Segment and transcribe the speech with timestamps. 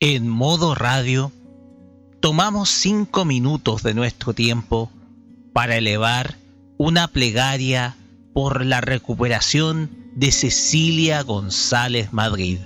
[0.00, 1.32] En modo radio,
[2.20, 4.90] tomamos cinco minutos de nuestro tiempo
[5.54, 6.36] para elevar
[6.76, 7.96] una plegaria
[8.34, 12.58] por la recuperación de Cecilia González Madrid.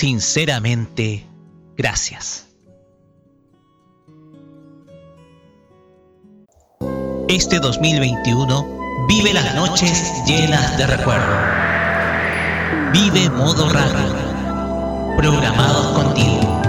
[0.00, 1.26] Sinceramente
[1.76, 2.46] gracias.
[7.28, 11.36] Este 2021 vive las noches llenas de recuerdo.
[12.94, 15.18] Vive modo radio.
[15.18, 16.62] Programados contigo.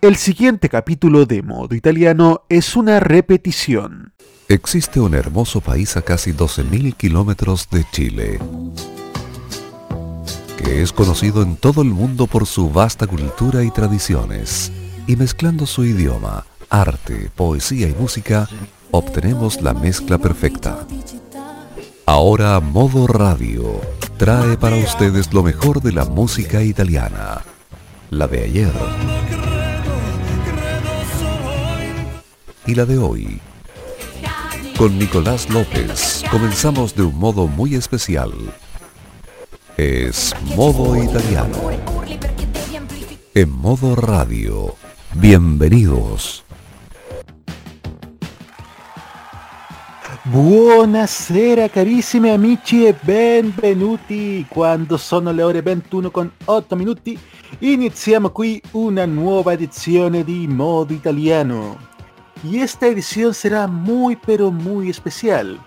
[0.00, 4.14] El siguiente capítulo de Modo Italiano es una repetición.
[4.48, 8.40] Existe un hermoso país a casi 12.000 kilómetros de Chile,
[10.56, 14.72] que es conocido en todo el mundo por su vasta cultura y tradiciones,
[15.06, 18.48] y mezclando su idioma, arte, poesía y música,
[18.90, 20.86] obtenemos la mezcla perfecta.
[22.06, 23.80] Ahora Modo Radio
[24.16, 27.42] trae para ustedes lo mejor de la música italiana,
[28.10, 28.72] la de ayer
[32.66, 33.40] y la de hoy.
[34.76, 38.32] Con Nicolás López comenzamos de un modo muy especial.
[39.76, 41.68] Es modo italiano.
[43.34, 44.74] En modo radio.
[45.12, 46.42] Bienvenidos.
[50.24, 54.46] Buonasera carissimi amici e benvenuti.
[54.48, 57.18] Quando sono le ore 21 con 8 minuti,
[57.58, 61.76] iniziamo qui una nuova edizione di Modo Italiano.
[62.42, 65.60] Y esta edición será muy pero muy especial.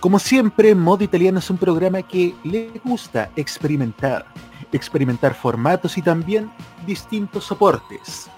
[0.00, 4.26] Como siempre, Modo Italiano es un programa que le gusta experimentar,
[4.72, 6.50] experimentar formatos y también
[6.86, 8.28] distintos soportes.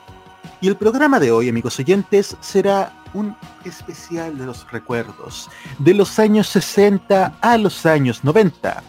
[0.60, 6.19] Y el programa de hoy, amigos oyentes, será un especial de los recuerdos, de los
[6.19, 8.82] años 60 a los años 90,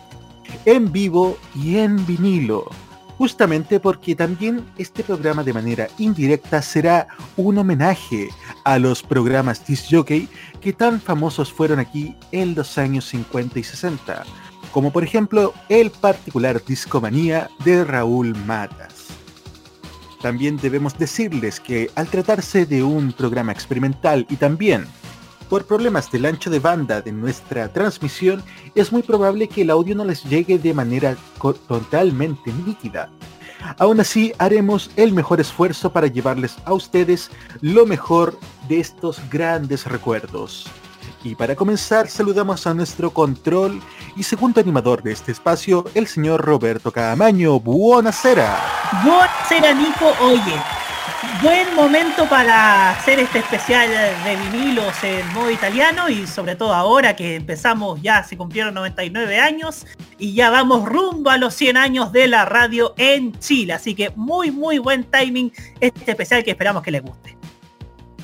[0.65, 2.69] en vivo y en vinilo
[3.19, 7.05] justamente porque también este programa de manera indirecta será
[7.35, 8.29] un homenaje
[8.63, 10.29] a los programas disc jockey
[10.59, 14.23] que tan famosos fueron aquí en los años 50 y 60,
[14.71, 19.07] como por ejemplo el particular Discomanía de Raúl Matas.
[20.21, 24.85] También debemos decirles que al tratarse de un programa experimental y también
[25.49, 28.43] por problemas del ancho de banda de nuestra transmisión,
[28.75, 31.17] es muy probable que el audio no les llegue de manera
[31.67, 33.09] totalmente nítida.
[33.77, 37.29] Aún así, haremos el mejor esfuerzo para llevarles a ustedes
[37.61, 40.67] lo mejor de estos grandes recuerdos.
[41.23, 43.81] Y para comenzar, saludamos a nuestro control
[44.15, 47.59] y segundo animador de este espacio, el señor Roberto Camaño.
[47.59, 48.57] Buonasera.
[49.03, 50.13] Buonasera, Nico.
[50.21, 50.55] Oye,
[51.41, 57.15] buen momento para hacer este especial de vinilos en modo italiano y sobre todo ahora
[57.15, 59.85] que empezamos ya se cumplieron 99 años
[60.17, 63.73] y ya vamos rumbo a los 100 años de la radio en Chile.
[63.73, 65.51] Así que muy muy buen timing
[65.81, 67.38] este especial que esperamos que les guste.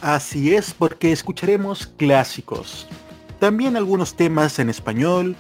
[0.06, 2.88] Así es porque escucharemos clásicos,
[3.40, 5.36] también algunos temas en español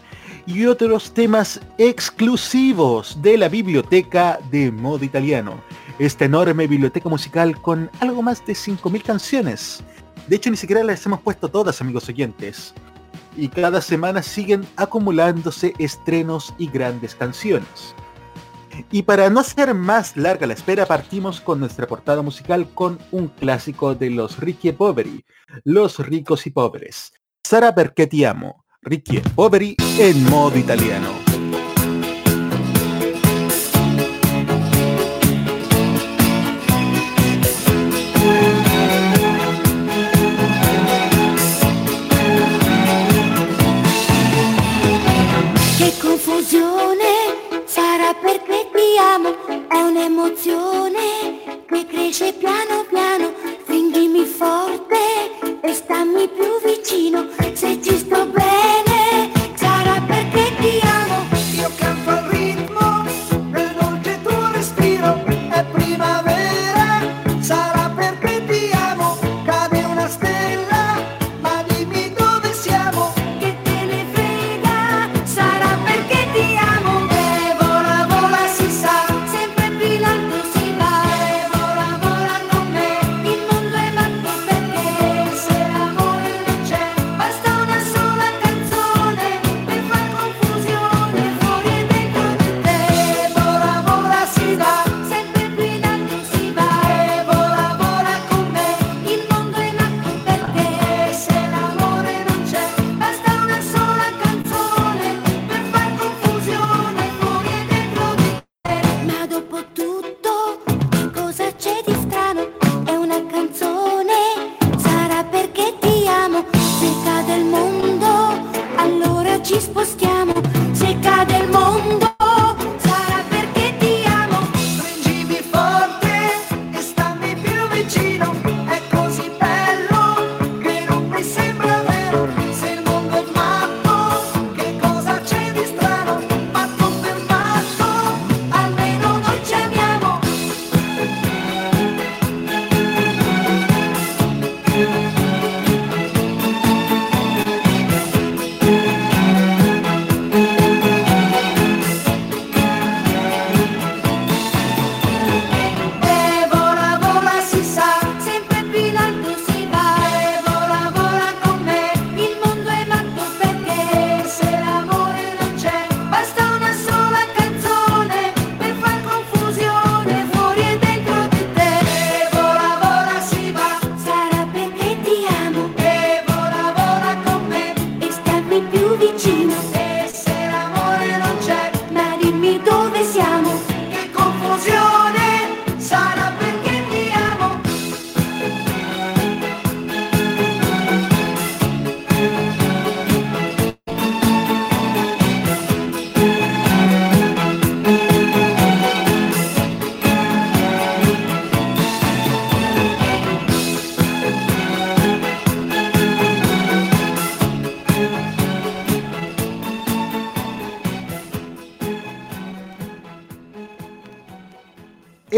[0.47, 5.61] y otros temas exclusivos de la biblioteca de modo italiano
[5.99, 9.83] esta enorme biblioteca musical con algo más de 5.000 canciones.
[10.27, 12.73] De hecho, ni siquiera las hemos puesto todas, amigos oyentes.
[13.37, 17.93] Y cada semana siguen acumulándose estrenos y grandes canciones.
[18.91, 23.27] Y para no hacer más larga la espera, partimos con nuestra portada musical con un
[23.27, 25.25] clásico de los e Poveri,
[25.63, 27.13] Los ricos y pobres.
[27.43, 31.34] Sara perché ti amo, e Poveri en modo italiano.
[48.97, 49.35] Amo
[49.67, 53.33] è un'emozione che cresce piano piano,
[53.63, 54.97] stringimi forte
[55.61, 58.84] e stammi più vicino, se ci sto bene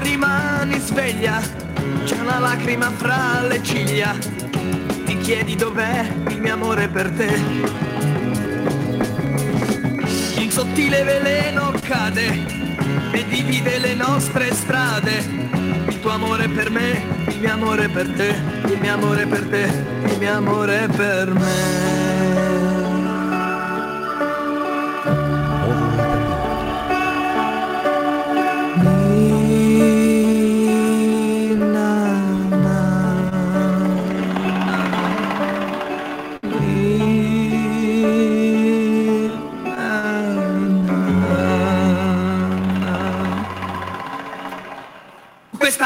[0.00, 1.40] Rimani sveglia
[2.04, 4.14] C'è una lacrima fra le ciglia
[5.04, 7.86] Ti chiedi dov'è il mio amore per te
[10.48, 12.46] un sottile veleno cade
[13.12, 15.16] e divide le nostre strade.
[15.88, 19.84] Il tuo amore per me, il mio amore per te, il mio amore per te,
[20.04, 22.07] il mio amore per me.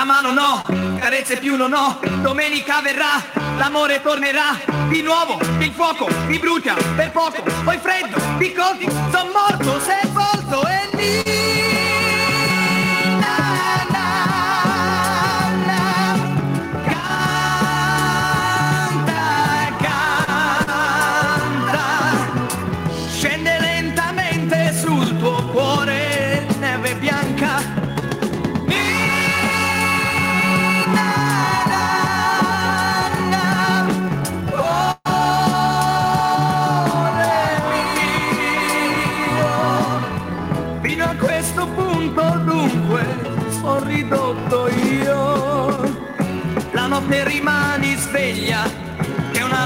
[0.02, 3.23] Questa mano no, carezze più non ho, domenica verrà,
[3.56, 9.30] l'amore tornerà, di nuovo, il fuoco mi brucia per poco, poi freddo, di colpi, son
[9.32, 11.51] morto, sepolto e lì.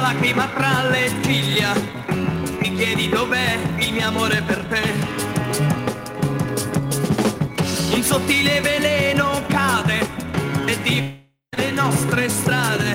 [0.00, 1.72] Lacrima tra le ciglia.
[2.60, 4.82] Mi chiedi dov'è il mio amore per te.
[7.94, 10.08] Un sottile veleno cade
[10.66, 11.24] e di
[11.56, 12.94] le nostre strade.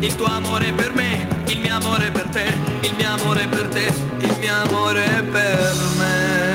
[0.00, 3.92] Il tuo amore per me, il mio amore per te, il mio amore per te,
[4.18, 6.51] il mio amore per me.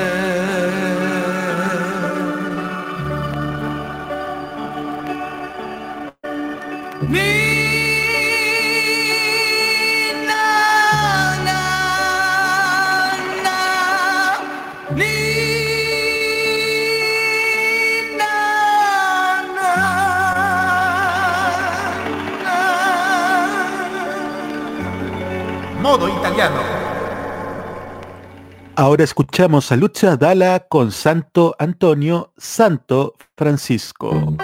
[28.76, 34.36] Ahora escuchamos a Lucha Dala con Santo Antonio, Santo Francisco.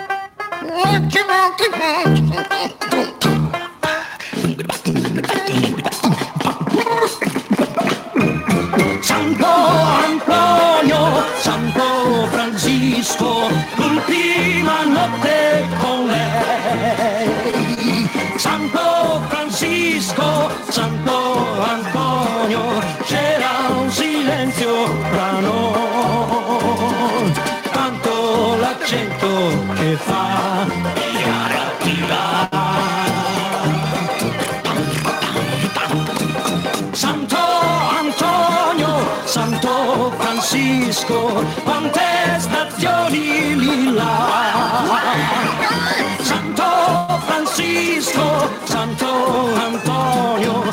[9.01, 17.29] Santo Antonio, Santo Francisco, l'ultima notte con lei.
[18.37, 21.22] Santo Francisco, Santo
[41.03, 42.01] Francisco, quante
[42.39, 45.01] stazioni là.
[46.21, 46.63] Santo
[47.25, 50.63] Francisco, Santo Antonio,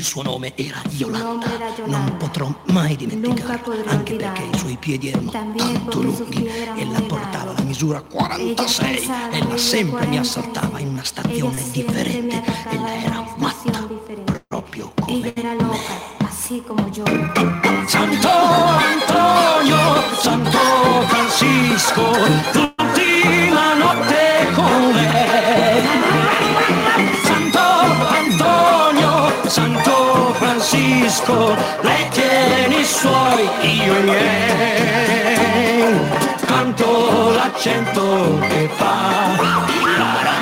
[0.00, 1.24] Il suo nome era Yolanda.
[1.26, 1.98] nome era Yolanda.
[1.98, 4.40] Non potrò mai Nunca dimenticarlo, podrò anche olvidare.
[4.40, 7.00] perché i suoi piedi erano También tanto porque sus lunghi pies eran e muy la
[7.02, 7.58] portava largos.
[7.58, 10.18] la misura 46 Ella e la pesaba sempre mi 46.
[10.18, 12.36] assaltava in una Ella stazione siempre me differente.
[12.36, 14.44] atacaba Ella en era una matta, estación diferente.
[14.48, 15.94] proprio Ella come era loca,
[16.26, 17.04] así como yo.
[17.86, 18.28] Santo
[18.94, 19.78] Antonio,
[20.22, 20.58] Santo
[21.08, 22.02] Francisco,
[22.54, 26.39] l'ultima notte con lei.
[29.50, 35.98] Santo Francisco, lei tiene i suoi, io i miei.
[36.46, 40.39] Canto l'accento che fa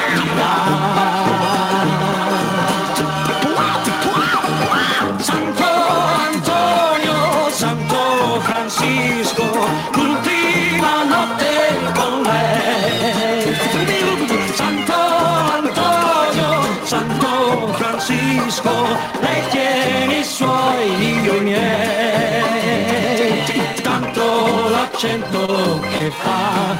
[24.98, 26.76] l'accento che fa.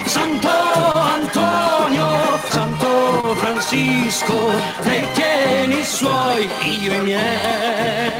[0.05, 0.49] Santo
[0.93, 4.33] Antonio, Santo Francisco,
[4.81, 6.49] lei tiene i suoi,
[6.81, 8.11] io i miei.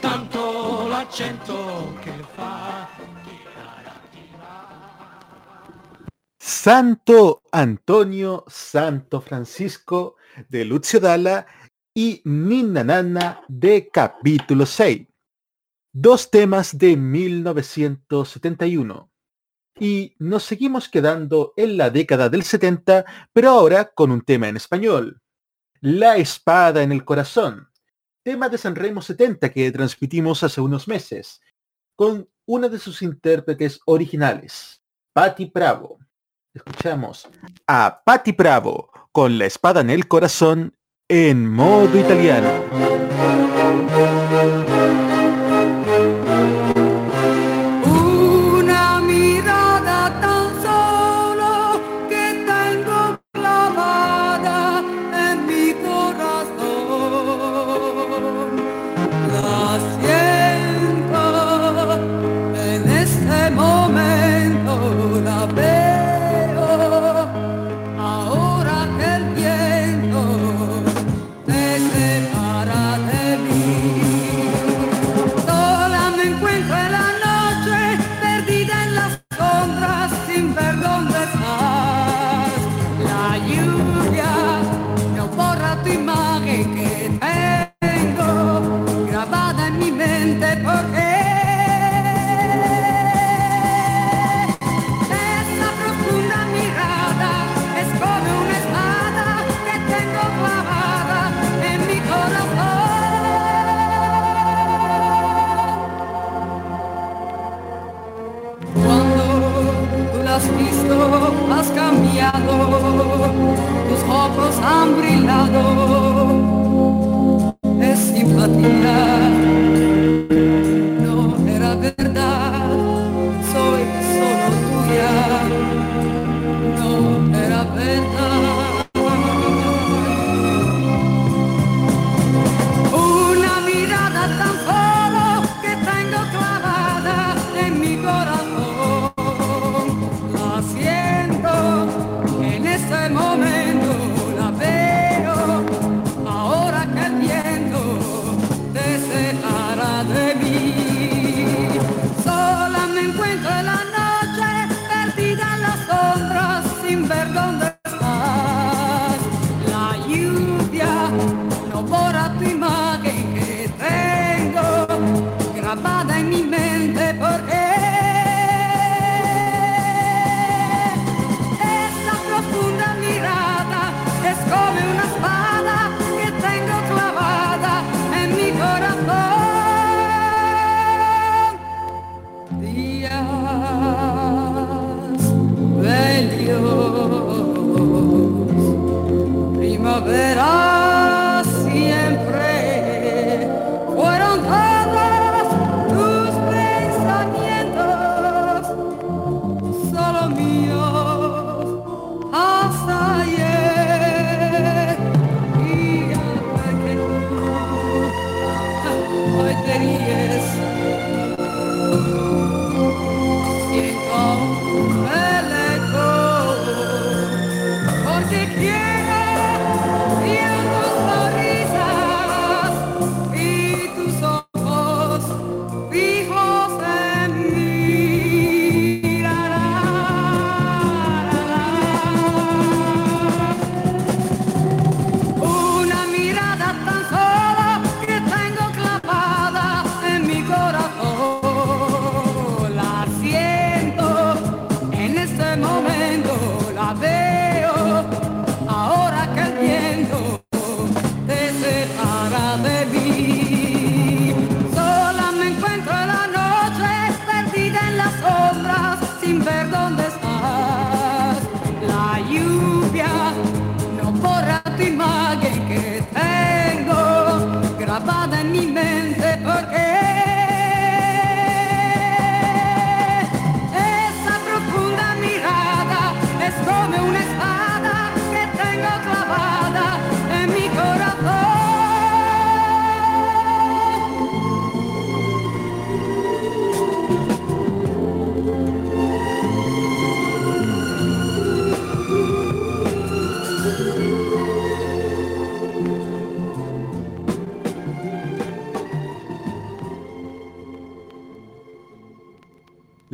[0.00, 1.65] Tanto l'accento
[6.66, 10.16] Santo Antonio, Santo Francisco
[10.48, 11.46] de Lucio Dalla
[11.94, 15.06] y Ninna Nanna de capítulo 6.
[15.92, 19.12] Dos temas de 1971.
[19.78, 24.56] Y nos seguimos quedando en la década del 70, pero ahora con un tema en
[24.56, 25.22] español.
[25.80, 27.68] La espada en el corazón.
[28.24, 31.40] Tema de Sanremo 70 que transmitimos hace unos meses,
[31.94, 36.00] con una de sus intérpretes originales, Patti Bravo.
[36.56, 37.28] Escuchamos
[37.66, 40.74] a Patti Bravo con la espada en el corazón
[41.06, 42.48] en modo italiano.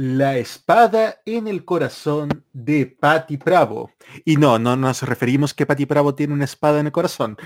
[0.04, 3.92] La espada en el corazón de Patti Bravo.
[4.24, 7.36] Y no, no nos referimos que Patti Bravo tiene una espada en el corazón.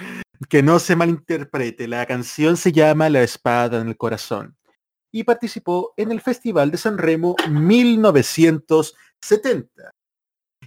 [0.49, 4.57] Que no se malinterprete, la canción se llama La espada en el corazón.
[5.13, 9.91] Y participó en el Festival de San Remo 1970.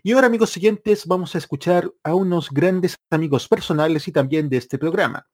[0.04, 4.58] Y ahora, amigos siguientes, vamos a escuchar a unos grandes amigos personales y también de
[4.58, 5.26] este programa.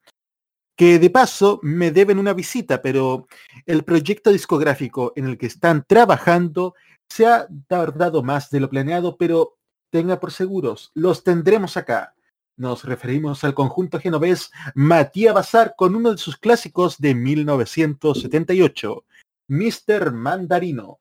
[0.75, 3.27] Que de paso me deben una visita, pero
[3.65, 6.75] el proyecto discográfico en el que están trabajando
[7.09, 9.57] se ha tardado más de lo planeado, pero
[9.89, 12.13] tenga por seguros, los tendremos acá.
[12.57, 19.03] Nos referimos al conjunto genovés Matías Bazar con uno de sus clásicos de 1978,
[19.47, 20.11] Mr.
[20.11, 20.99] Mandarino.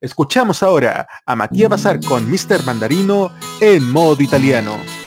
[0.00, 2.64] Escuchamos ahora a Matías Bazar con Mr.
[2.64, 5.03] Mandarino en modo italiano.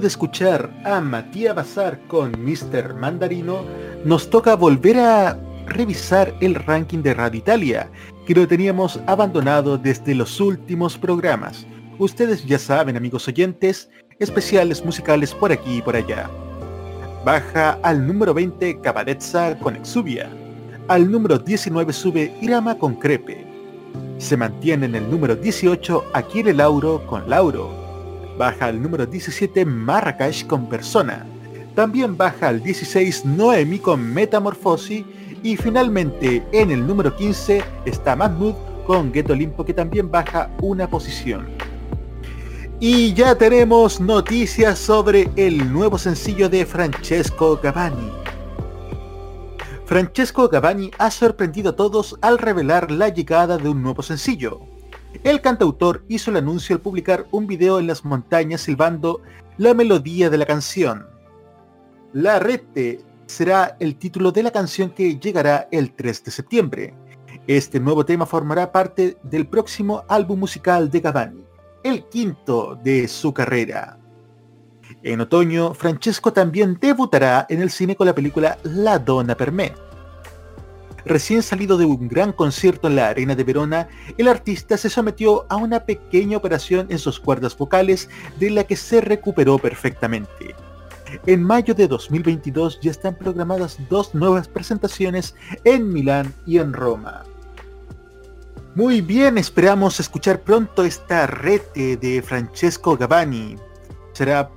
[0.00, 2.94] De escuchar a Matías Bazar con Mr.
[2.94, 3.64] Mandarino,
[4.04, 7.90] nos toca volver a revisar el ranking de Radio Italia,
[8.26, 11.66] que lo teníamos abandonado desde los últimos programas.
[11.98, 16.30] Ustedes ya saben, amigos oyentes, especiales musicales por aquí y por allá.
[17.24, 20.30] Baja al número 20 Cabaretza con Exubia.
[20.88, 23.44] Al número 19 sube Irama con Crepe.
[24.18, 27.87] Se mantiene en el número 18 Akire Lauro con Lauro.
[28.38, 31.26] Baja al número 17 Marrakech con Persona.
[31.74, 35.04] También baja al 16 Noemi con Metamorfosi.
[35.42, 38.54] Y finalmente en el número 15 está Mahmoud
[38.86, 41.48] con Ghetto Limpo que también baja una posición.
[42.78, 48.12] Y ya tenemos noticias sobre el nuevo sencillo de Francesco Gavani.
[49.84, 54.77] Francesco Gavani ha sorprendido a todos al revelar la llegada de un nuevo sencillo.
[55.24, 59.20] El cantautor hizo el anuncio al publicar un video en las montañas silbando
[59.56, 61.06] la melodía de la canción.
[62.12, 66.94] La Rete será el título de la canción que llegará el 3 de septiembre.
[67.46, 71.44] Este nuevo tema formará parte del próximo álbum musical de Gavani,
[71.82, 73.98] el quinto de su carrera.
[75.02, 79.87] En otoño, Francesco también debutará en el cine con la película La Donna per me.
[81.04, 85.46] Recién salido de un gran concierto en la Arena de Verona, el artista se sometió
[85.48, 88.08] a una pequeña operación en sus cuerdas vocales
[88.38, 90.54] de la que se recuperó perfectamente.
[91.26, 95.34] En mayo de 2022 ya están programadas dos nuevas presentaciones
[95.64, 97.24] en Milán y en Roma.
[98.74, 103.56] Muy bien, esperamos escuchar pronto esta rete de Francesco Gavani.
[104.12, 104.50] Será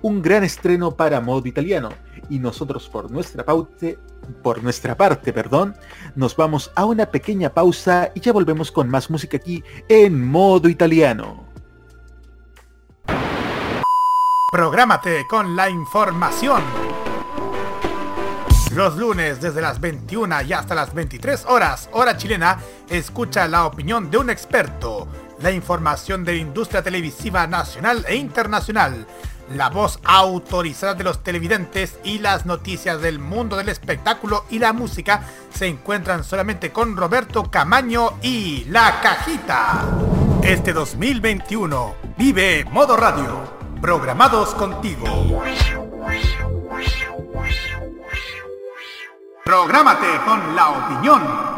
[0.00, 1.90] un gran estreno para modo italiano
[2.28, 3.98] y nosotros por nuestra paute,
[4.42, 5.74] por nuestra parte, perdón,
[6.14, 10.68] nos vamos a una pequeña pausa y ya volvemos con más música aquí en modo
[10.68, 11.48] italiano.
[14.50, 16.62] Prográmate con la información.
[18.74, 24.10] Los lunes desde las 21 y hasta las 23 horas, hora chilena, escucha la opinión
[24.10, 25.08] de un experto,
[25.40, 29.06] la información de la industria televisiva nacional e internacional,
[29.54, 34.72] la voz autorizada de los televidentes y las noticias del mundo del espectáculo y la
[34.72, 39.86] música se encuentran solamente con Roberto Camaño y La Cajita.
[40.42, 43.40] Este 2021 vive Modo Radio,
[43.80, 45.06] programados contigo.
[49.44, 51.57] Prográmate con la opinión.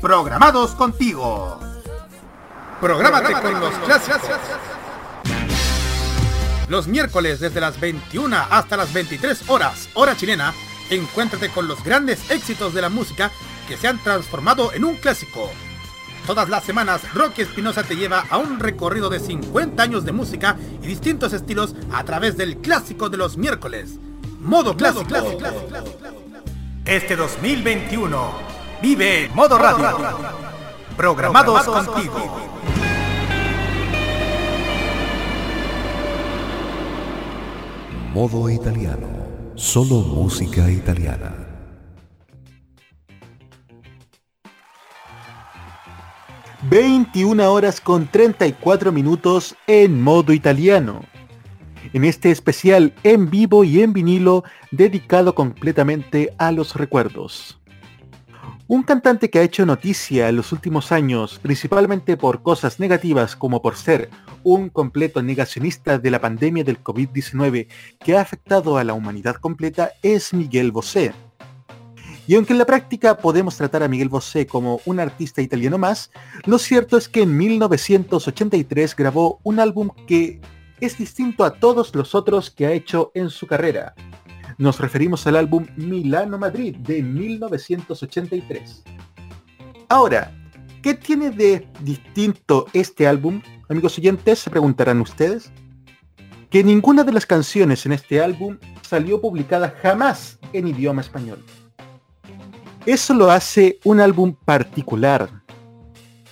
[0.00, 1.58] Programados contigo.
[2.80, 4.20] Prográmate con los clásicos.
[6.68, 10.54] Los miércoles desde las 21 hasta las 23 horas, hora chilena,
[10.90, 13.32] encuéntrate con los grandes éxitos de la música
[13.66, 15.50] que se han transformado en un clásico.
[16.26, 20.56] Todas las semanas, Rocky Espinosa te lleva a un recorrido de 50 años de música
[20.80, 23.98] y distintos estilos a través del clásico de los miércoles.
[24.38, 25.04] Modo clásico.
[26.84, 29.88] Este 2021 vive Modo Radio.
[30.96, 32.48] Programados contigo.
[38.12, 39.08] Modo italiano.
[39.54, 41.44] Solo música italiana.
[46.68, 51.02] ...21 horas con 34 minutos en modo italiano.
[51.92, 57.57] En este especial en vivo y en vinilo dedicado completamente a los recuerdos.
[58.70, 63.62] Un cantante que ha hecho noticia en los últimos años, principalmente por cosas negativas como
[63.62, 64.10] por ser
[64.42, 67.66] un completo negacionista de la pandemia del COVID-19
[67.98, 71.14] que ha afectado a la humanidad completa, es Miguel Bosé.
[72.26, 76.10] Y aunque en la práctica podemos tratar a Miguel Bosé como un artista italiano más,
[76.44, 80.42] lo cierto es que en 1983 grabó un álbum que
[80.78, 83.94] es distinto a todos los otros que ha hecho en su carrera.
[84.58, 88.82] Nos referimos al álbum Milano Madrid de 1983.
[89.88, 90.32] Ahora,
[90.82, 93.40] ¿qué tiene de distinto este álbum?
[93.68, 95.52] Amigos oyentes, se preguntarán ustedes.
[96.50, 101.38] Que ninguna de las canciones en este álbum salió publicada jamás en idioma español.
[102.84, 105.30] Eso lo hace un álbum particular.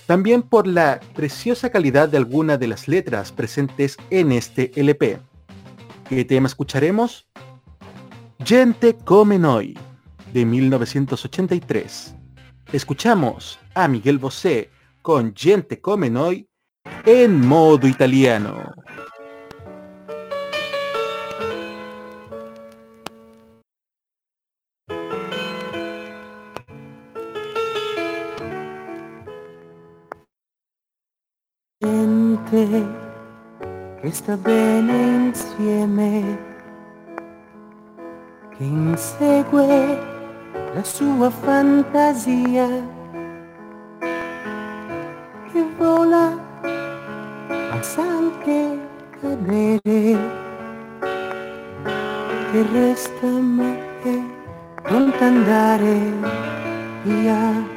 [0.05, 5.19] También por la preciosa calidad de algunas de las letras presentes en este LP.
[6.09, 7.27] ¿Qué tema escucharemos?
[8.39, 9.77] Gente come noi,
[10.33, 12.15] de 1983.
[12.71, 14.69] Escuchamos a Miguel Bosé
[15.01, 16.47] con Gente come noi
[17.05, 18.73] en modo italiano.
[32.47, 32.87] gente
[34.01, 36.56] che sta bene insieme,
[38.57, 39.99] che insegue
[40.73, 42.67] la sua fantasia,
[45.51, 46.35] che vola
[47.69, 48.79] ma sa anche
[49.21, 50.17] cadere,
[52.51, 54.19] che resta ma è
[54.81, 56.13] pronta andare
[57.03, 57.75] via.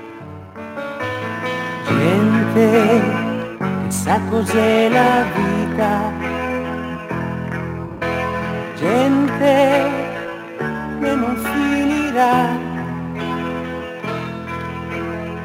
[1.88, 3.02] Gente
[3.58, 6.12] che sa cos'è la vita,
[8.76, 9.99] gente
[11.00, 12.48] che non finirà,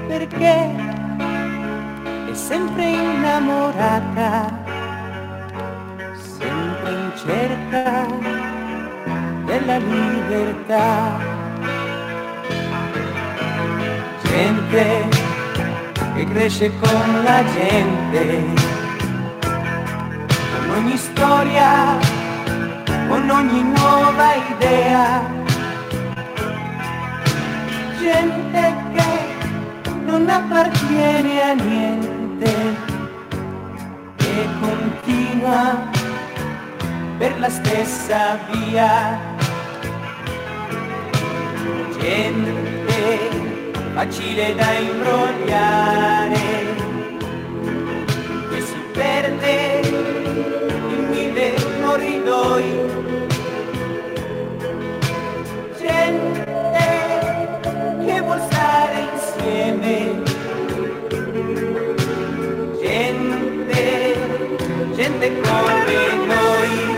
[0.08, 0.76] perché
[2.30, 4.64] è sempre innamorata,
[6.38, 8.06] sempre in cerca
[9.46, 11.34] della libertà.
[14.24, 15.08] Gente
[16.16, 18.44] che cresce con la gente,
[20.68, 21.98] con ogni storia,
[23.08, 25.44] con ogni nuova idea.
[28.06, 32.54] Gente che non appartiene a niente,
[34.16, 35.90] che continua
[37.18, 39.20] per la stessa via.
[42.00, 42.86] Gente
[43.96, 46.36] facile da imbrogliare
[48.52, 49.82] che si perde
[50.94, 52.66] in mille corridoi
[55.80, 57.05] gente
[64.96, 66.95] gente come noi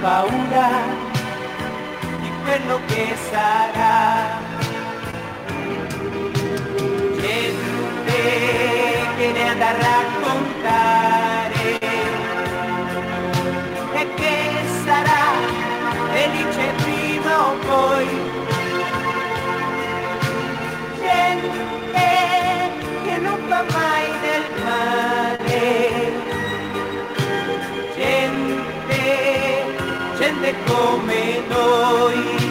[0.00, 0.68] paura
[2.20, 4.44] di quello che sarà.
[7.24, 8.20] gente
[9.16, 11.78] che ne ha da raccontare
[13.94, 14.36] e che
[14.84, 15.24] sarà
[16.12, 18.08] felice prima o poi.
[21.00, 22.06] Gente
[23.04, 25.13] che non fa mai del male.
[30.44, 32.43] Gente come noi.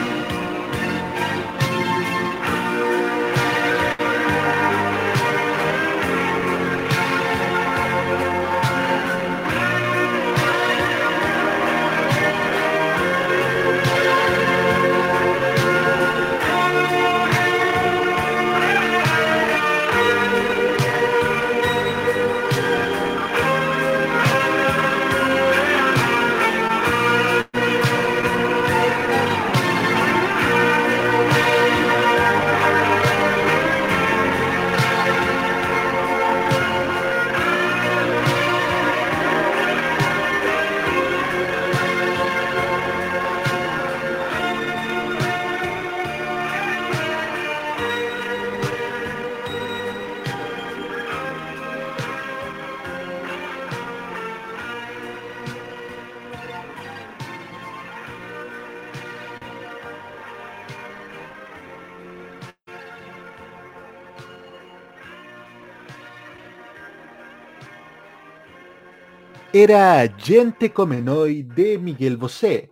[69.56, 72.72] Era Gente come noi de Miguel Bosé,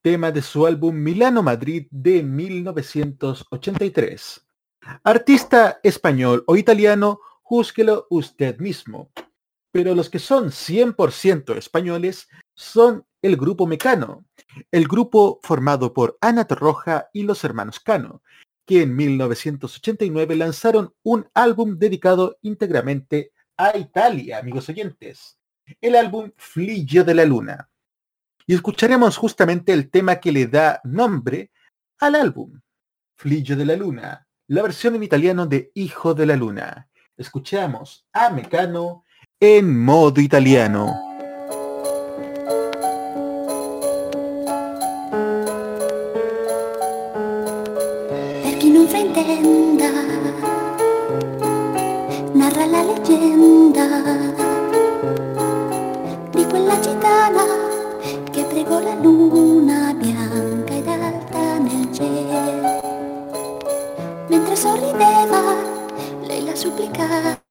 [0.00, 4.46] tema de su álbum Milano Madrid de 1983.
[5.02, 9.10] Artista español o italiano, júzguelo usted mismo.
[9.70, 14.24] Pero los que son 100% españoles son el grupo Mecano,
[14.70, 18.22] el grupo formado por Ana Torroja y los hermanos Cano,
[18.64, 25.38] que en 1989 lanzaron un álbum dedicado íntegramente a Italia, amigos oyentes,
[25.80, 27.68] el álbum Fligio de la Luna.
[28.46, 31.50] Y escucharemos justamente el tema que le da nombre
[31.98, 32.60] al álbum,
[33.16, 36.88] Fligio de la Luna, la versión en italiano de Hijo de la Luna.
[37.16, 39.04] Escuchamos a Mecano
[39.40, 41.10] en modo italiano.
[52.34, 54.53] Narra la leggenda di
[57.24, 57.44] gitana
[58.30, 62.82] che pregò la luna bianca ed alta nel cielo.
[64.28, 65.54] Mentre sorrideva,
[66.26, 67.43] lei la supplicava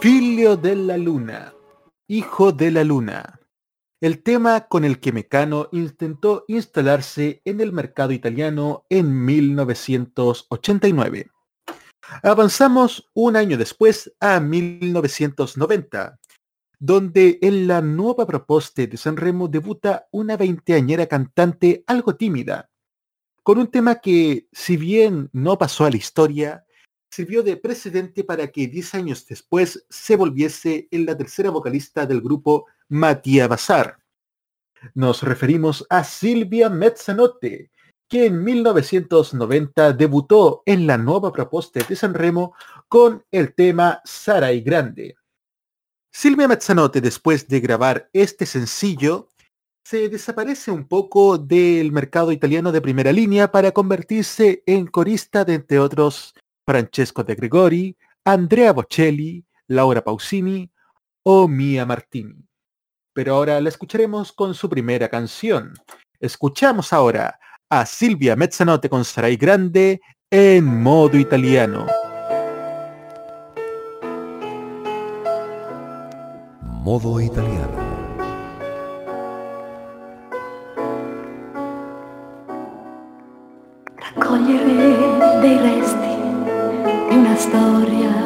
[0.00, 1.54] Figlio de la Luna,
[2.06, 3.40] Hijo de la Luna,
[4.02, 11.33] el tema con el que Mecano intentó instalarse en el mercado italiano en 1989.
[12.22, 16.18] Avanzamos un año después a 1990,
[16.78, 22.70] donde en la nueva propuesta de Sanremo debuta una veinteañera cantante algo tímida,
[23.42, 26.64] con un tema que, si bien no pasó a la historia,
[27.10, 32.20] sirvió de precedente para que 10 años después se volviese en la tercera vocalista del
[32.20, 33.98] grupo Matías Bazar.
[34.94, 37.70] Nos referimos a Silvia Mezzanotte,
[38.08, 42.54] que en 1990 debutó en la nueva propuesta de San Remo
[42.88, 45.16] con el tema Sarai Grande.
[46.12, 49.28] Silvia Mezzanotte, después de grabar este sencillo,
[49.84, 55.54] se desaparece un poco del mercado italiano de primera línea para convertirse en corista de,
[55.54, 56.34] entre otros,
[56.66, 60.70] Francesco De Gregori, Andrea Bocelli, Laura Pausini
[61.22, 62.46] o Mia Martini.
[63.12, 65.74] Pero ahora la escucharemos con su primera canción.
[66.18, 67.38] Escuchamos ahora
[67.68, 71.86] a Silvia Mezzanotte con Sarai Grande en modo italiano.
[76.82, 77.84] Modo italiano.
[84.14, 86.16] raccogliere dei resti
[87.08, 88.23] di una storia,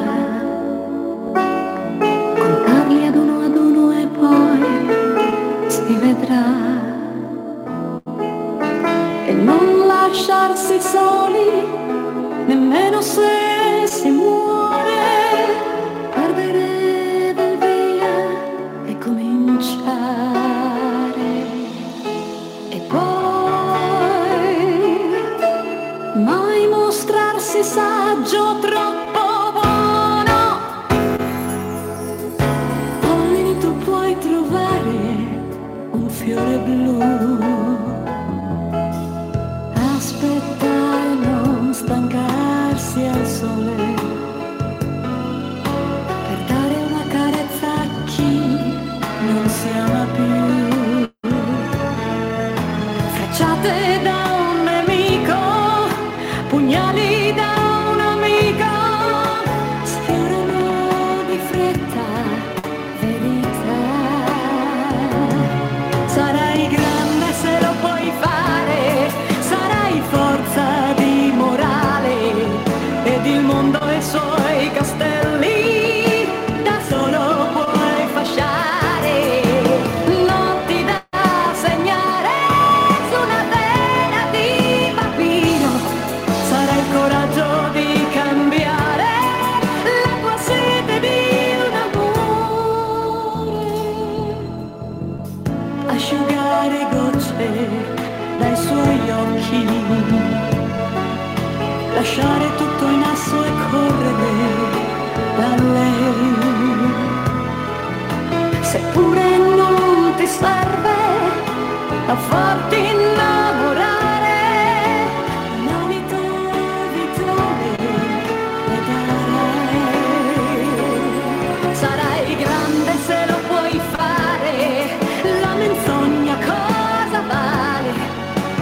[10.38, 11.66] lasciarsi soli,
[12.46, 13.47] nemmeno se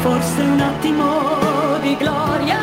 [0.07, 2.59] Forse un attimo di gloria,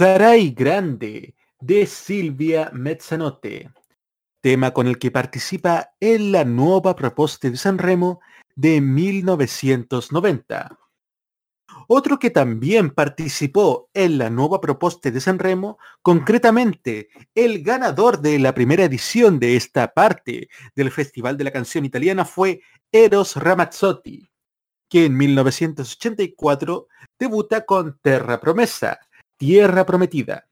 [0.00, 3.70] Sarai Grande de Silvia Mezzanotte,
[4.40, 8.22] tema con el que participa en la nueva propuesta de San Remo
[8.56, 10.78] de 1990.
[11.86, 18.38] Otro que también participó en la nueva propuesta de San Remo, concretamente el ganador de
[18.38, 24.30] la primera edición de esta parte del Festival de la Canción Italiana fue Eros Ramazzotti,
[24.88, 26.88] que en 1984
[27.18, 28.98] debuta con Terra Promesa,
[29.40, 30.50] Tierra Prometida.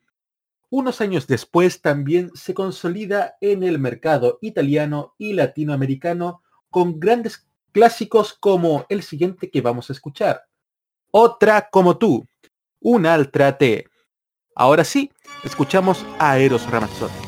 [0.70, 8.32] Unos años después también se consolida en el mercado italiano y latinoamericano con grandes clásicos
[8.32, 10.47] como el siguiente que vamos a escuchar.
[11.11, 12.26] Otra como tú,
[12.80, 13.91] un altrate.
[14.55, 15.12] Ahora sí,
[15.45, 17.28] escuchamos a Eros Ramazzotti.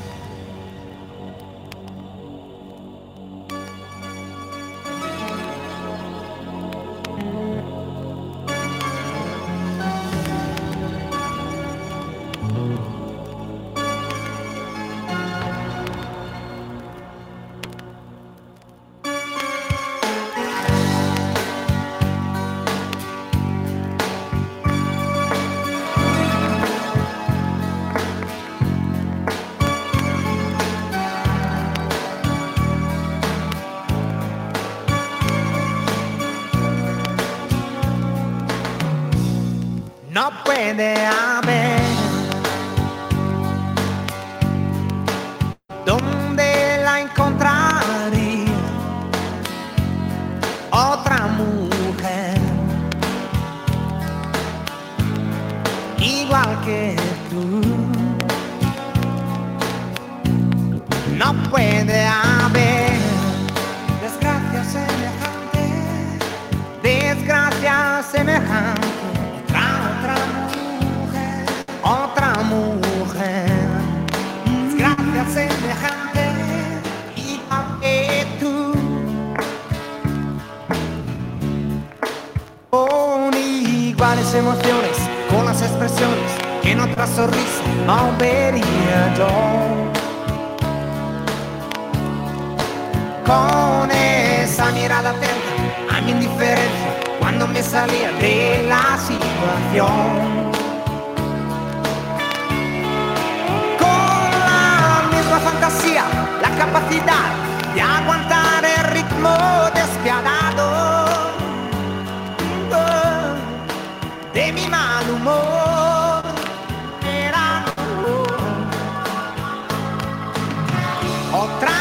[121.40, 121.79] ho tra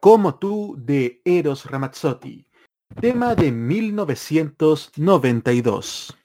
[0.00, 2.46] Como tú de Eros Ramazzotti,
[3.02, 6.16] tema de 1992.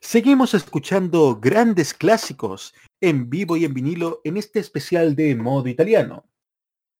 [0.00, 6.24] Seguimos escuchando grandes clásicos en vivo y en vinilo en este especial de modo italiano.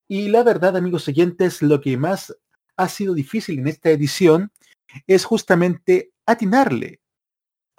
[0.07, 2.37] Y la verdad, amigos oyentes, lo que más
[2.77, 4.53] ha sido difícil en esta edición
[5.07, 7.01] es justamente atinarle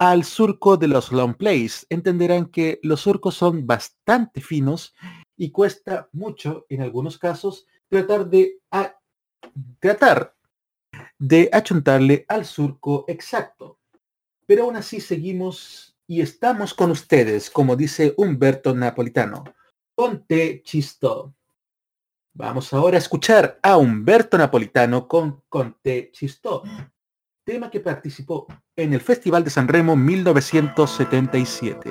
[0.00, 1.86] al surco de los long plays.
[1.88, 4.92] Entenderán que los surcos son bastante finos
[5.36, 8.98] y cuesta mucho, en algunos casos, tratar de a-
[9.80, 10.34] tratar
[11.18, 13.78] de achuntarle al surco exacto.
[14.46, 19.44] Pero aún así seguimos y estamos con ustedes, como dice Humberto Napolitano.
[19.94, 21.34] Conte chisto.
[22.34, 26.62] Vamos ahora a escuchar a Humberto Napolitano con Conte chisto,
[27.44, 31.90] tema que participó en el Festival de San Remo 1977.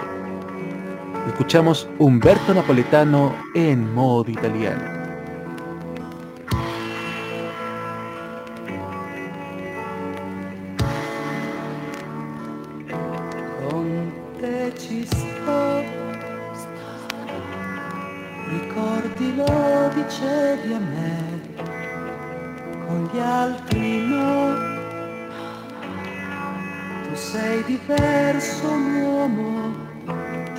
[1.27, 5.04] Escuchamos Humberto Napolitano en modo italiano.
[20.05, 21.41] Lo dicevi a me,
[22.85, 24.53] con gli altri no.
[27.03, 29.73] Tu sei diverso un uomo,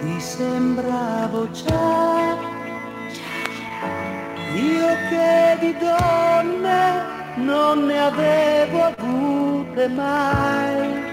[0.00, 2.54] ti sembravo già.
[4.54, 11.04] Io che di donne non ne avevo avute mai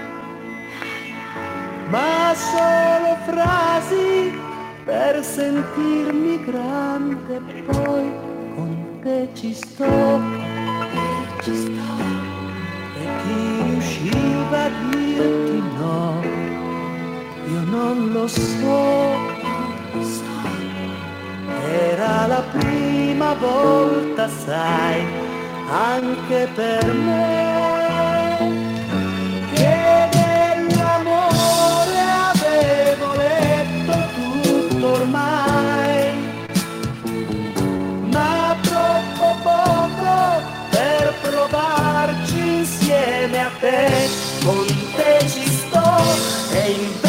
[1.90, 4.43] ma solo frasi
[4.84, 8.12] per sentirmi grande poi
[8.54, 10.20] con te ci sto.
[11.42, 11.94] Ci sto.
[12.98, 16.22] E chi riusciva a dirti no
[17.50, 19.32] io non lo so.
[21.66, 25.02] Era la prima volta sai
[25.70, 27.73] anche per me
[46.66, 47.03] e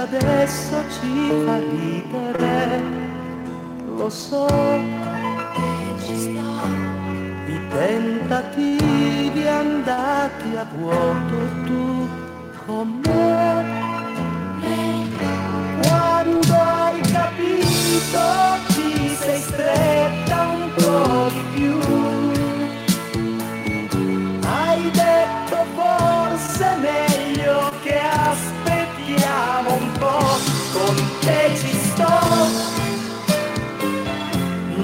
[0.00, 2.82] adesso ci fa ridere.
[3.96, 4.46] Lo so.
[6.04, 6.88] Ci sto.
[7.46, 11.36] I tentativi andati a vuoto
[11.66, 12.08] tu
[12.64, 13.78] con me.
[15.82, 18.22] Quando hai capito
[18.68, 21.78] ti sei stretta un po' di più.
[24.48, 27.98] Hai detto forse meglio che
[29.10, 30.38] aspettiamo un po',
[30.72, 32.18] con te ci sto.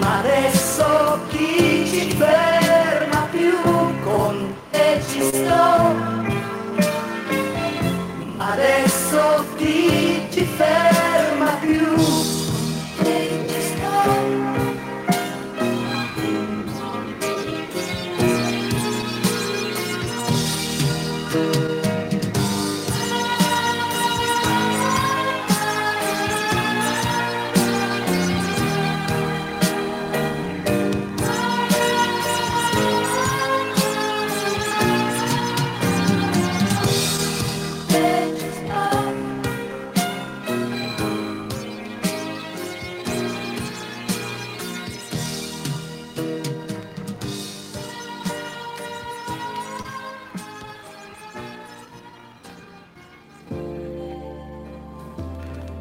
[0.00, 3.58] Ma adesso chi ci ferma più?
[4.02, 6.24] Con te ci sto.
[8.38, 10.95] Adesso chi ci ferma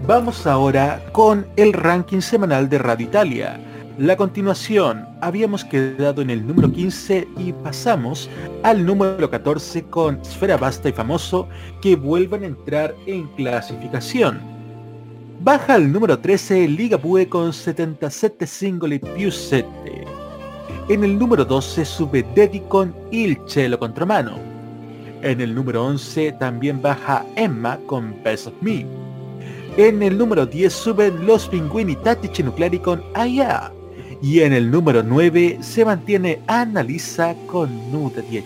[0.08, 3.60] Vamos ahora con el ranking semanal de Radio Italia.
[3.98, 8.30] La continuación, habíamos quedado en el número 15 y pasamos
[8.62, 11.48] al número 14 con Sfera Basta y Famoso
[11.82, 14.40] que vuelven a entrar en clasificación.
[15.42, 19.66] Baja al número 13 Liga Bue con 77 singoli più 7.
[20.88, 24.38] En el número 12 sube Dedi con Il Cielo Contramano.
[25.24, 29.05] En el número 11 también baja Emma con Best of Me.
[29.78, 33.74] En el número 10 suben los Pinguini Tattici Nucleari con Aya.
[34.22, 38.46] Y en el número 9 se mantiene Annalisa con Nuda 10.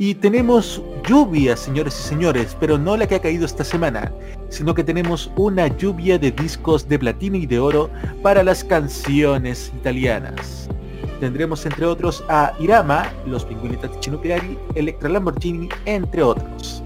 [0.00, 4.12] Y tenemos lluvia, señores y señores, pero no la que ha caído esta semana,
[4.48, 7.88] sino que tenemos una lluvia de discos de platino y de oro
[8.20, 10.68] para las canciones italianas.
[11.20, 16.82] Tendremos entre otros a Irama, los Pinguini Tattici Nucleari, Electra Lamborghini, entre otros.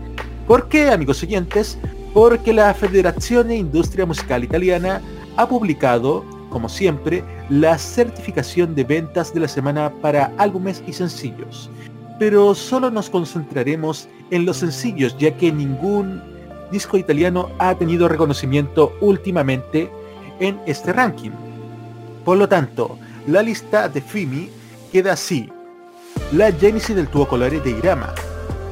[0.46, 1.78] ¿Por qué, amigos oyentes?
[2.12, 5.00] Porque la Federazione Industria Musical Italiana
[5.36, 11.70] ha publicado, como siempre, la certificación de ventas de la semana para álbumes y sencillos.
[12.18, 16.22] Pero solo nos concentraremos en los sencillos, ya que ningún
[16.70, 19.90] disco italiano ha tenido reconocimiento últimamente
[20.40, 21.30] en este ranking.
[22.24, 24.50] Por lo tanto, la lista de FIMI
[24.90, 25.48] queda así.
[26.32, 28.14] La Genesi del tuo colore de Irama,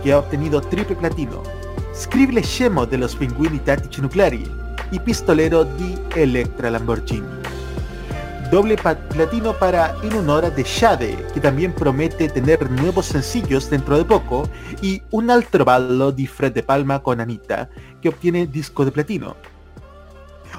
[0.03, 1.60] que ha obtenido triple platino.
[2.01, 4.51] Scribble Scemo de los Pinguini Tattici Nucleari
[4.91, 7.29] y Pistolero di Electra Lamborghini.
[8.51, 14.07] Doble platino para In Un'ora de Shade, que también promete tener nuevos sencillos dentro de
[14.07, 14.49] poco,
[14.81, 17.69] y Un altro ballo di Fred de Palma con Anita,
[18.01, 19.37] que obtiene disco de platino.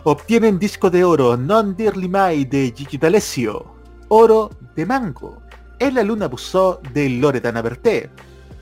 [0.03, 3.77] Obtienen disco de oro Non dirli mai de Gigi D'Alessio,
[4.09, 5.41] oro de Mango,
[5.79, 8.07] E la luna bussò de Loredana Bertè,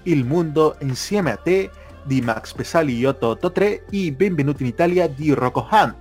[0.03, 1.69] Il mondo insieme a te
[2.09, 5.95] di Max Pesali Otto Totre y Benvenuti in Italia di Rocco Hunt.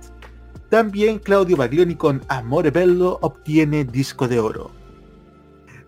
[0.67, 4.71] También Claudio Baglioni con Amore Bello obtiene disco de oro.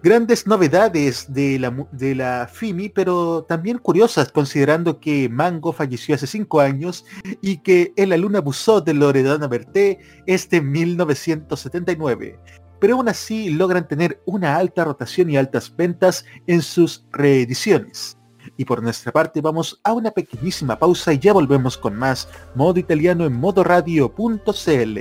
[0.04, 7.06] Grandes novedades de la, FIMI, pero también curiosas considerando que Mango falleció hace 5 años
[7.42, 12.40] y que En la luna bussó de Loredana Berté es de 1979.
[12.80, 18.18] Pero aún así logran tener una alta rotación y altas ventas en sus reediciones.
[18.62, 22.80] Y por nuestra parte vamos a una pequeñísima pausa y ya volvemos con más modo
[22.80, 25.00] italiano en modoradio.cl.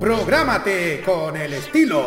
[0.00, 2.04] Prográmate con el estilo.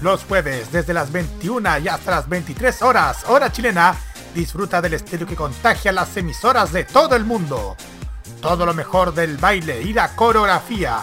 [0.00, 3.96] Los jueves desde las 21 y hasta las 23 horas, hora chilena,
[4.32, 7.74] disfruta del estilo que contagia las emisoras de todo el mundo.
[8.40, 11.02] Todo lo mejor del baile y la coreografía,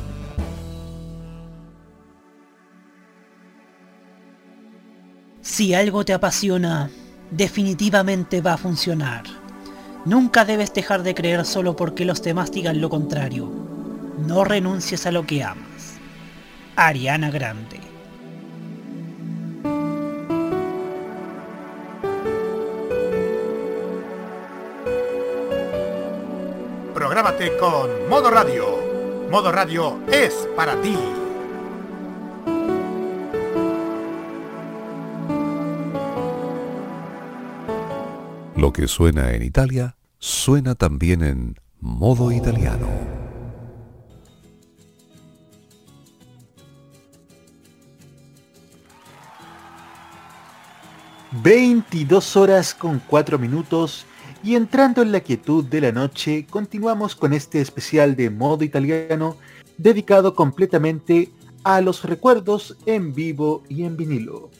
[5.41, 6.91] Si algo te apasiona,
[7.31, 9.23] definitivamente va a funcionar.
[10.05, 13.51] Nunca debes dejar de creer solo porque los demás digan lo contrario.
[14.19, 15.95] No renuncies a lo que amas.
[16.75, 17.79] Ariana Grande.
[26.93, 28.77] Prográmate con Modo Radio.
[29.31, 30.97] Modo Radio es para ti.
[38.61, 42.87] Lo que suena en Italia, suena también en modo italiano.
[51.43, 54.05] ...22 horas con 4 minutos...
[54.43, 56.45] ...y entrando en la quietud de la noche...
[56.47, 59.37] ...continuamos con este especial de modo italiano...
[59.79, 61.31] ...dedicado completamente
[61.63, 64.51] a los recuerdos en vivo y en vinilo.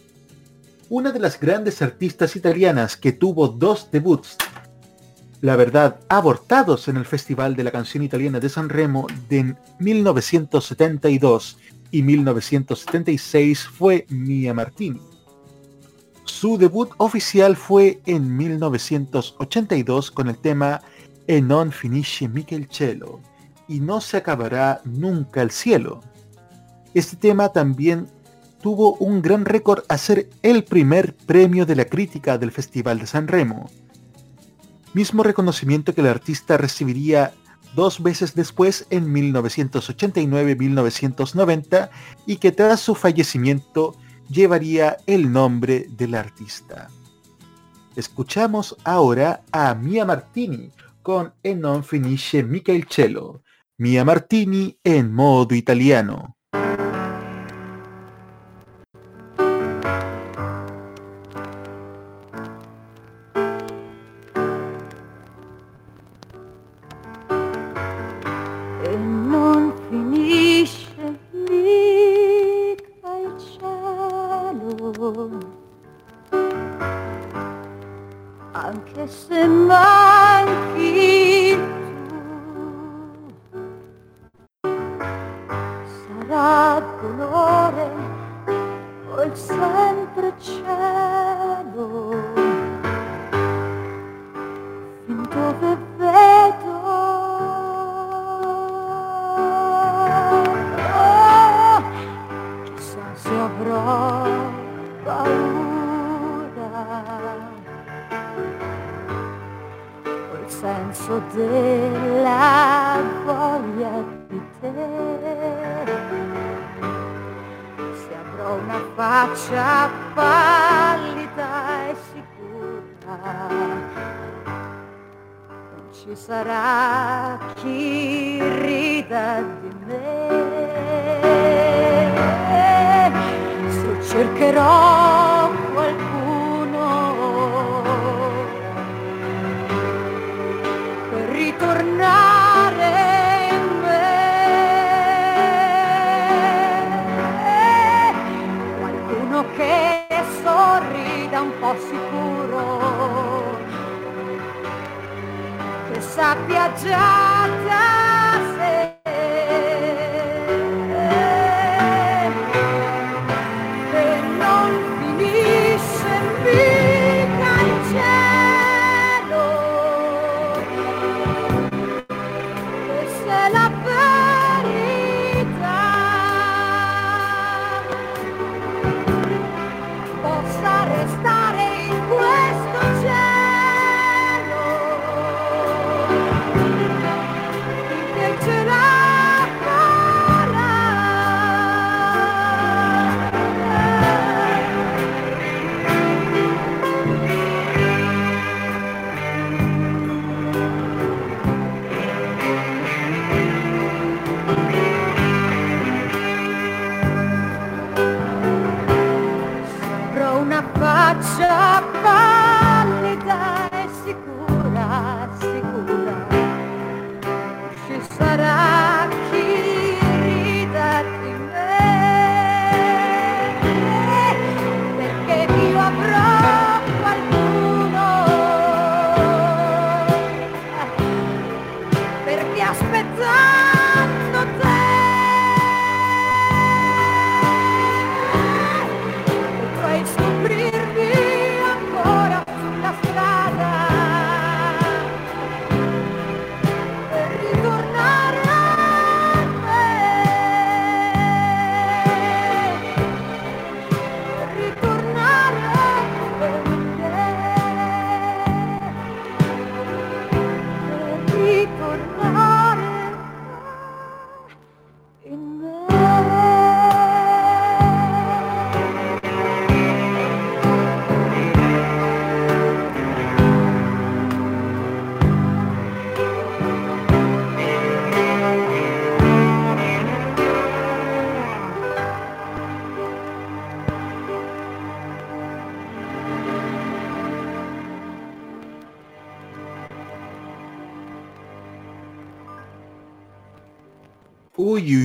[0.91, 4.35] Una de las grandes artistas italianas que tuvo dos debuts,
[5.39, 11.57] la verdad, abortados en el Festival de la Canción Italiana de San Remo de 1972
[11.91, 14.99] y 1976 fue Mia Martini.
[16.25, 20.81] Su debut oficial fue en 1982 con el tema
[21.25, 23.21] E non finisce mica il cielo
[23.69, 26.01] y no se acabará nunca el cielo.
[26.93, 28.07] Este tema también
[28.61, 33.07] tuvo un gran récord a ser el primer premio de la crítica del Festival de
[33.07, 33.69] San Remo.
[34.93, 37.33] Mismo reconocimiento que el artista recibiría
[37.75, 41.89] dos veces después en 1989-1990
[42.25, 43.95] y que tras su fallecimiento
[44.29, 46.89] llevaría el nombre del artista.
[47.95, 53.41] Escuchamos ahora a Mia Martini con E non finisce mica il cielo.
[53.77, 56.37] Mia Martini en modo italiano.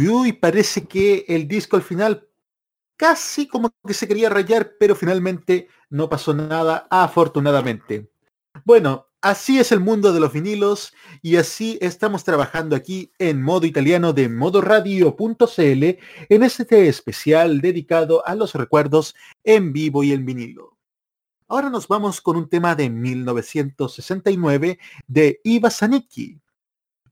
[0.09, 2.29] Uy, parece que el disco al final
[2.97, 8.11] casi como que se quería rayar, pero finalmente no pasó nada, afortunadamente.
[8.65, 13.67] Bueno, así es el mundo de los vinilos y así estamos trabajando aquí en modo
[13.67, 15.85] italiano de modoradio.cl
[16.29, 20.77] en este especial dedicado a los recuerdos en vivo y en vinilo.
[21.49, 26.41] Ahora nos vamos con un tema de 1969 de Iva Zanicki.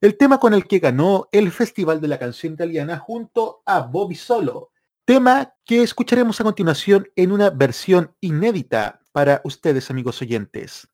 [0.05, 4.14] El tema con el que ganó el Festival de la Canción Italiana junto a Bobby
[4.14, 4.70] Solo.
[5.07, 10.86] Tema que escucharemos a continuación en una versión inédita para ustedes, amigos oyentes.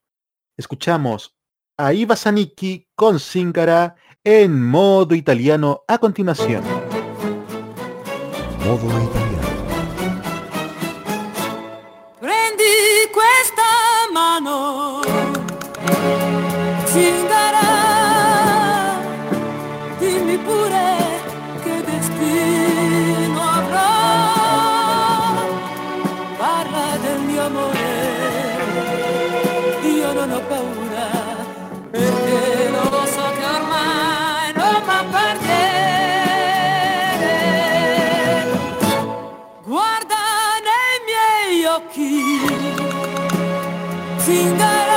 [0.56, 1.36] Escuchamos
[1.76, 6.62] a Iva Zanicki con Zingara en modo italiano a continuación.
[8.64, 9.48] Modo italiano.
[12.20, 14.99] Prendi questa mano,
[44.30, 44.89] single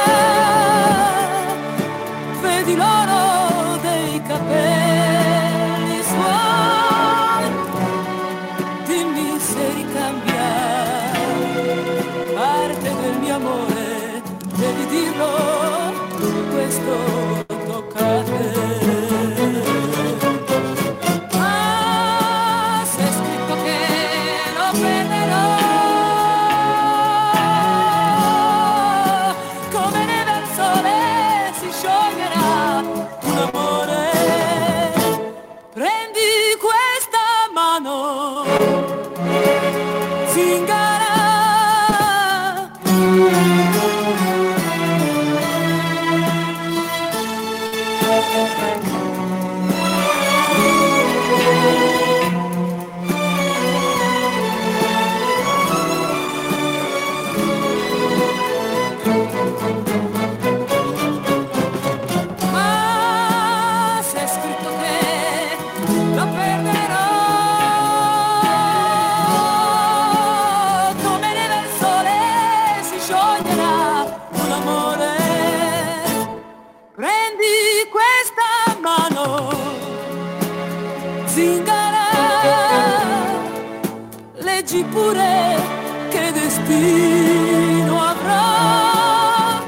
[86.73, 89.61] destino avrà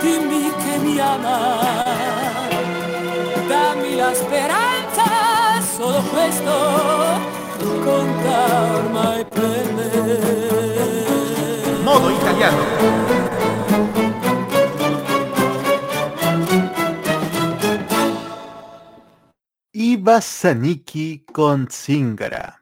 [0.00, 1.84] dimmi che mi ama
[3.48, 6.52] dammi la speranza solo questo
[7.84, 9.88] conta ormai per me
[11.82, 12.62] Modo italiano.
[19.72, 22.59] Iva Zanicki con Zingara,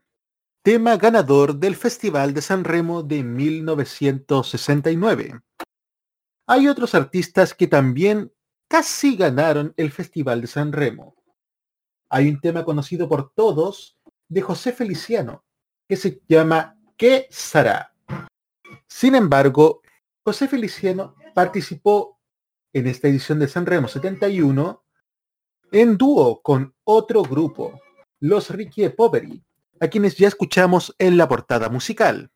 [0.69, 5.41] tema ganador del Festival de San Remo de 1969.
[6.47, 8.31] Hay otros artistas que también
[8.69, 11.17] casi ganaron el Festival de San Remo.
[12.11, 15.43] Hay un tema conocido por todos de José Feliciano
[15.89, 17.95] que se llama ¿Qué será?
[18.87, 19.81] Sin embargo,
[20.23, 22.21] José Feliciano participó
[22.75, 24.85] en esta edición de San Remo 71
[25.73, 27.81] en dúo con otro grupo,
[28.21, 29.43] los Ricky Poveri,
[29.81, 32.31] a quienes ya escuchamos en la portada musical.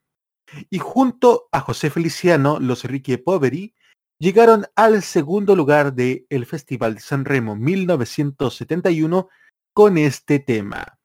[0.70, 3.74] Y junto a José Feliciano, los Ricky Poveri
[4.18, 9.28] llegaron al segundo lugar del el Festival de San Remo 1971
[9.72, 10.98] con este tema.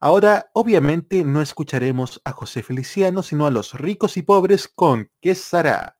[0.00, 5.34] Ahora, obviamente, no escucharemos a José Feliciano, sino a los ricos y pobres con ¿Qué
[5.34, 5.98] será?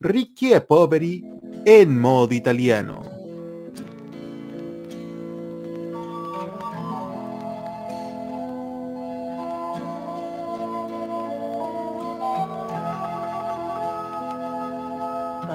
[0.00, 1.22] Ricky e Poveri
[1.66, 3.13] en modo italiano.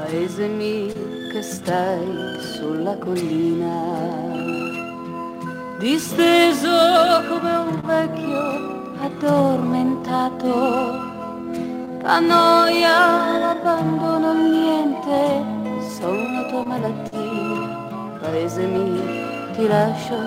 [0.10, 0.92] Paese mio
[1.32, 2.02] che stai
[2.56, 3.70] sulla collina,
[5.78, 6.68] disteso
[7.30, 10.50] come un vecchio addormentato,
[12.02, 15.46] t'annoia l'abbandono il niente,
[16.00, 20.18] sono tua malattia, paese mio ti lascio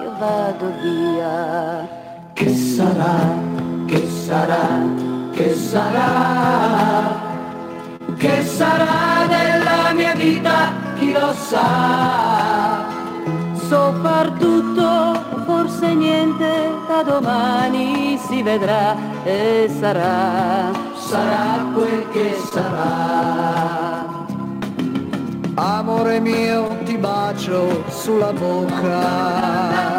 [0.00, 1.88] che vado via.
[2.34, 3.32] Che sarà,
[3.86, 4.82] che sarà,
[5.32, 7.23] che sarà,
[8.16, 12.84] che sarà della mia vita, chi lo sa.
[13.68, 15.14] So far tutto,
[15.46, 24.12] forse niente, da domani si vedrà e sarà, sarà quel che sarà.
[25.56, 29.93] Amore mio, ti bacio sulla bocca,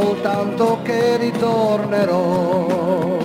[0.00, 3.18] soltanto che ritornerò.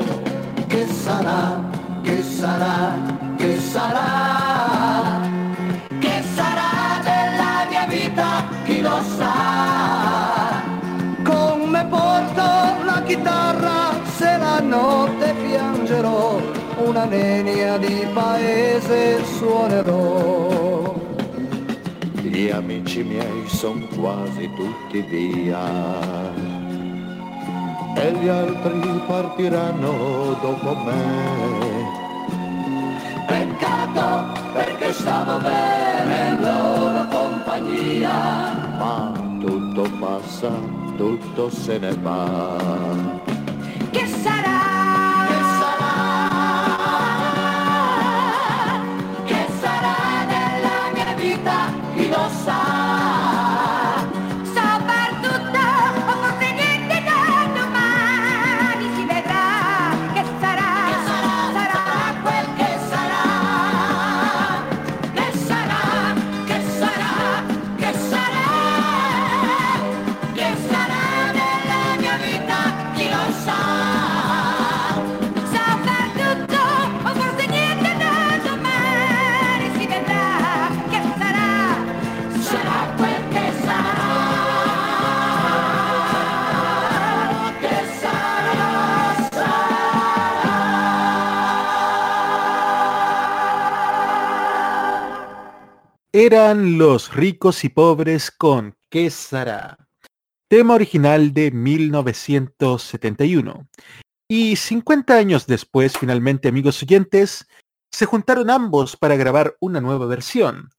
[0.67, 1.63] Che sarà,
[2.01, 2.93] che sarà,
[3.37, 5.21] che sarà,
[5.99, 6.73] che sarà
[7.09, 10.61] della mia vita, chi lo sa.
[11.23, 12.43] Con me porto
[12.83, 16.41] la chitarra, se la notte piangerò,
[16.83, 20.93] una nenia di paese suonerò.
[22.21, 26.64] Gli amici miei son quasi tutti via
[27.95, 32.03] e gli altri partiranno dopo me.
[33.25, 38.53] Peccato perché stavo bene in loro compagnia.
[38.77, 40.51] Ma tutto passa,
[40.97, 42.37] tutto se ne va.
[43.91, 44.59] Che sarà?
[45.27, 45.93] Che sarà?
[49.25, 49.95] Che sarà
[50.27, 51.71] della mia vita?
[51.95, 52.64] Chi lo sa?
[96.17, 99.84] Eran los ricos y pobres con Quesara.
[100.55, 103.67] Tema original de 1971.
[104.29, 107.45] Y 50 años después, finalmente, amigos oyentes,
[107.91, 110.69] se juntaron ambos para grabar una nueva versión,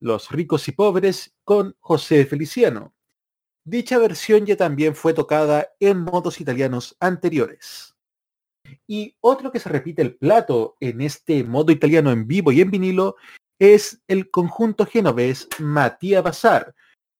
[0.00, 2.94] Los ricos y pobres con José Feliciano.
[3.62, 7.94] Dicha versión ya también fue tocada en modos italianos anteriores.
[8.86, 12.70] Y otro que se repite el plato en este modo italiano en vivo y en
[12.70, 13.16] vinilo
[13.58, 16.74] es el conjunto genovés Matías Bazar,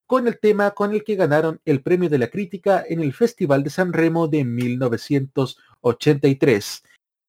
[0.06, 3.62] con el tema con el que ganaron el premio de la crítica en el Festival
[3.62, 6.84] de San Remo de 1983,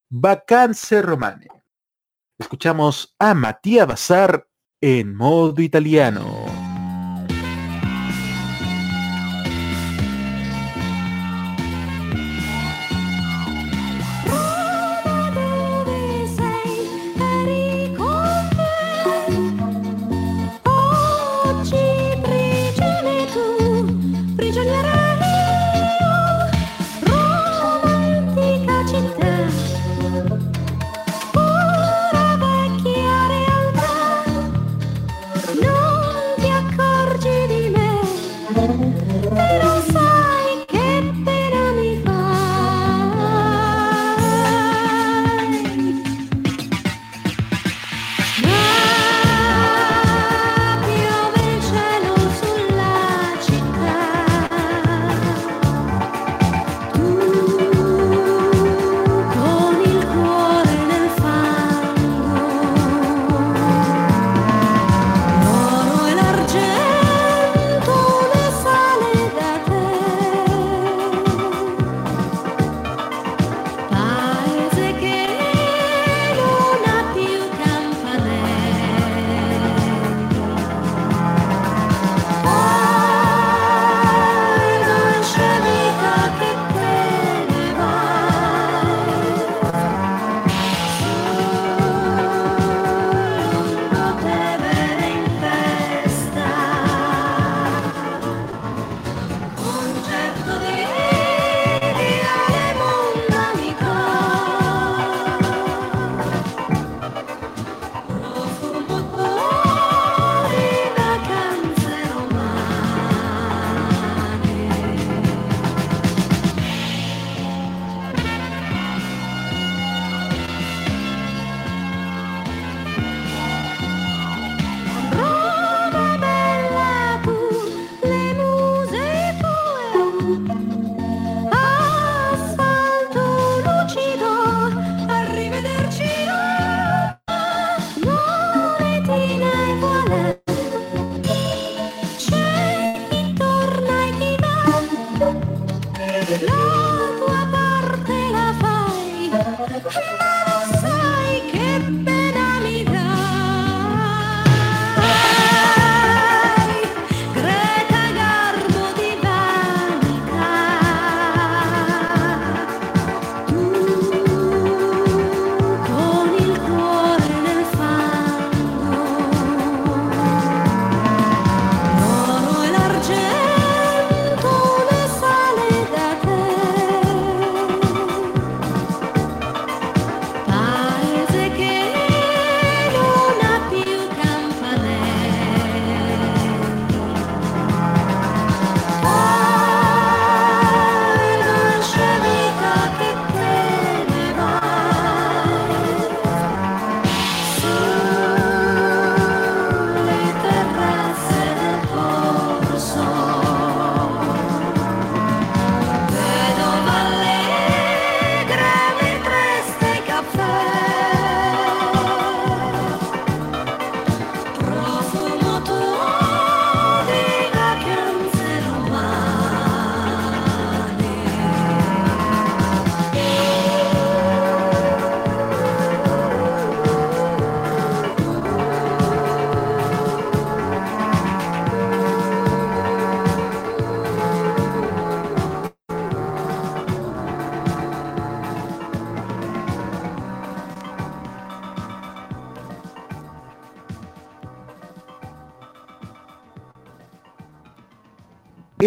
[0.10, 1.48] Vacanze Romane.
[2.38, 4.48] Escuchamos a Matías Bazar
[4.80, 6.46] en modo italiano.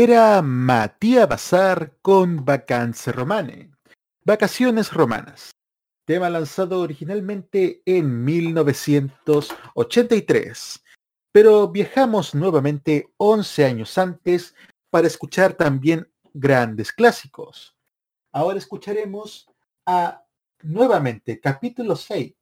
[0.02, 3.70] Era Matías Bazar con Vacanze Romane,
[4.24, 5.50] Vacaciones Romanas,
[6.06, 10.82] tema lanzado originalmente en 1983
[11.32, 14.54] Pero viajamos nuevamente 11 años antes
[14.88, 17.76] para escuchar también grandes clásicos.
[18.32, 19.50] Ahora escucharemos
[19.84, 20.24] a
[20.62, 22.34] nuevamente capítulo 6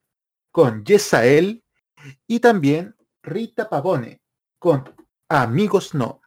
[0.53, 1.65] con Yesael
[2.25, 4.21] y también Rita Pavone
[4.61, 4.95] con
[5.29, 6.21] Amigos No.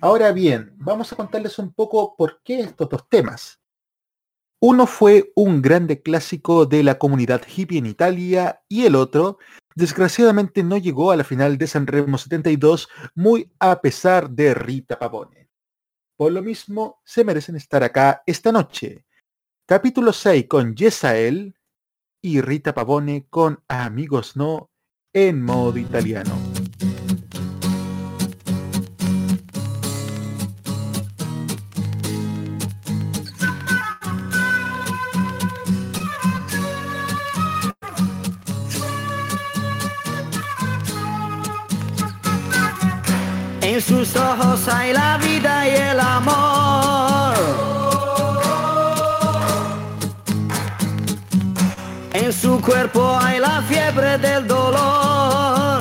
[0.00, 3.60] Ahora bien, vamos a contarles un poco por qué estos dos temas.
[4.62, 9.38] Uno fue un grande clásico de la comunidad hippie en Italia y el otro,
[9.74, 15.48] desgraciadamente, no llegó a la final de Sanremo 72 muy a pesar de Rita Pavone.
[16.16, 19.06] Por lo mismo, se merecen estar acá esta noche.
[19.66, 21.54] Capítulo 6 con Yesael
[22.22, 24.70] y Rita Pavone con Amigos No
[25.14, 26.59] en modo italiano.
[43.80, 47.34] En sus ojos hay la vida y el amor.
[52.12, 55.80] En su cuerpo hay la fiebre del dolor.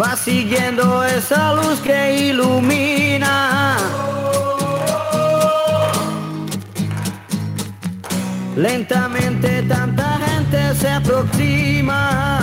[0.00, 3.76] Va siguiendo esa luz que ilumina.
[8.56, 12.42] Lentamente tanta gente se aproxima.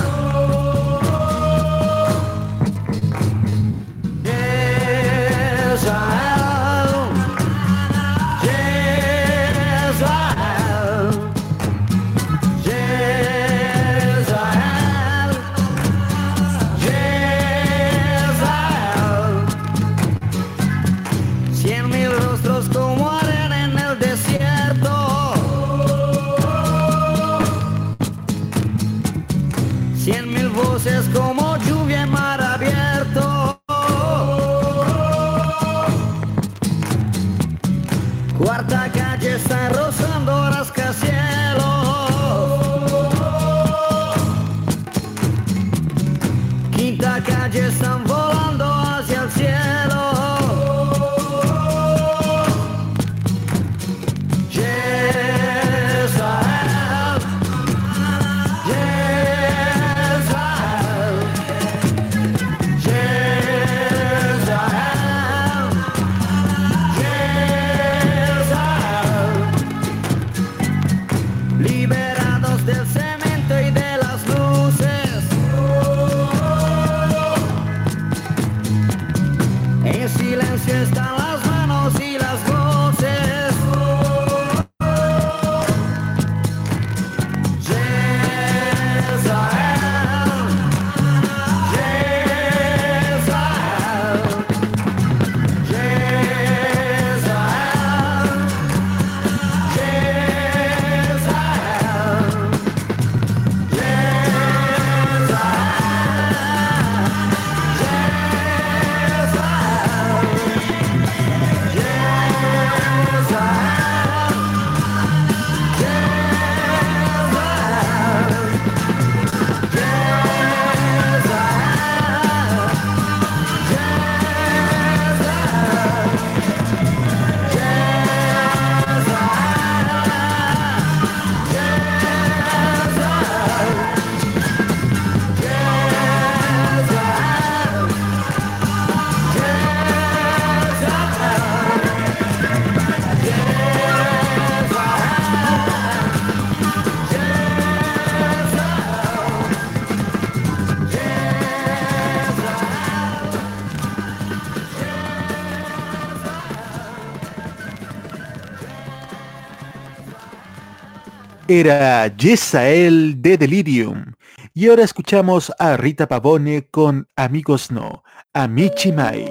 [161.52, 164.14] Era Yesael de Delirium.
[164.54, 168.04] Y ahora escuchamos a Rita Pavone con Amigos No,
[168.34, 169.26] Amici Mai.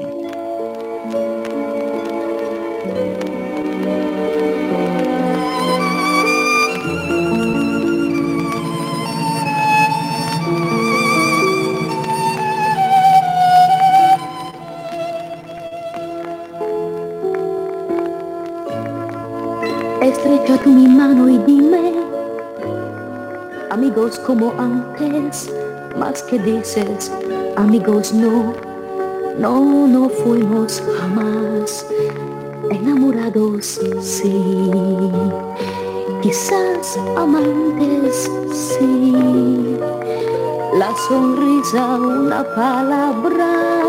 [20.02, 21.97] Estrecha tú mi mano y dime,
[23.70, 25.50] amigos como antes,
[25.98, 27.12] más que dices,
[27.56, 28.54] amigos no,
[29.38, 31.86] no, no fuimos jamás
[32.70, 34.70] enamorados, sí.
[36.22, 39.76] quizás amantes, sí.
[40.78, 43.82] La sonrisa, una palabra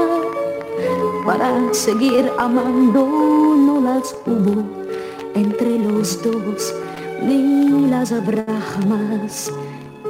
[1.26, 4.64] para seguir amando, no las hubo
[5.36, 6.74] entre los dos,
[7.22, 9.52] ni las habrá jamás.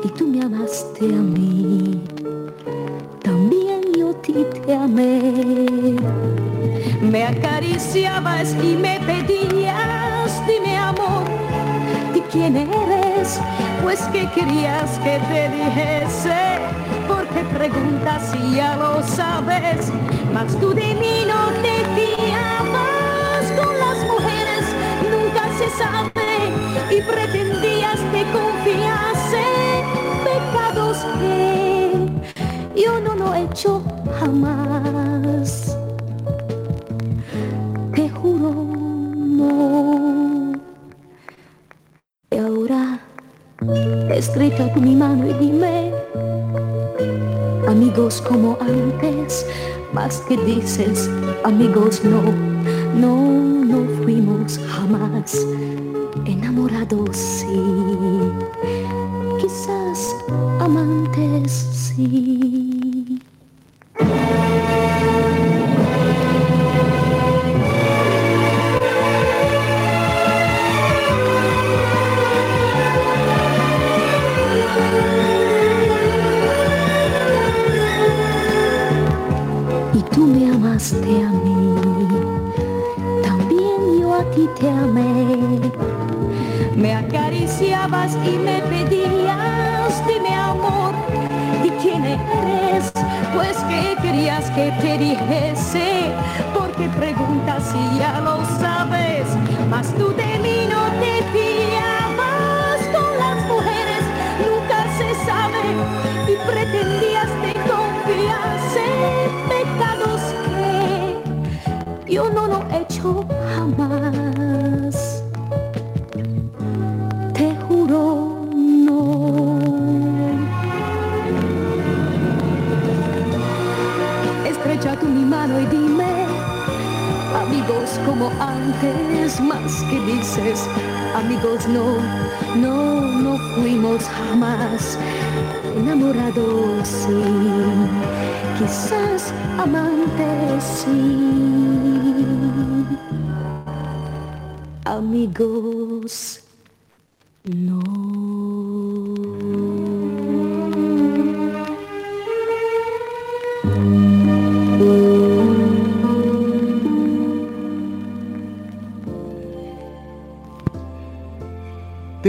[0.02, 2.02] Y tú me amaste a mí,
[3.22, 5.98] también yo ti te amé.
[7.02, 11.26] Me acariciabas y me pedías, dime amor,
[12.14, 13.42] ¿de quién eres?
[13.84, 16.60] Pues que querías que te dijese,
[17.08, 19.92] porque preguntas si ya lo sabes,
[20.34, 23.52] mas tú de mí no te fiabas.
[23.58, 24.66] Con las mujeres,
[25.12, 29.09] nunca se sabe, y pretendías que confiase
[33.60, 33.84] hecho
[34.20, 35.78] jamás.
[37.94, 38.54] Te juro,
[39.18, 40.54] no.
[42.32, 43.00] Y ahora
[44.12, 45.92] estrecha tu mi mano y dime,
[47.68, 49.46] amigos como antes,
[49.94, 51.10] más que dices,
[51.44, 52.22] amigos no,
[52.96, 53.16] no,
[53.66, 55.46] no fuimos jamás
[56.26, 57.62] enamorados, sí,
[59.42, 60.16] quizás
[60.60, 62.59] amantes, sí.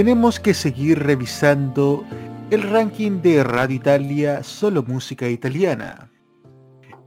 [0.00, 2.06] Tenemos que seguir revisando
[2.50, 6.10] el ranking de Radio Italia Solo Música Italiana.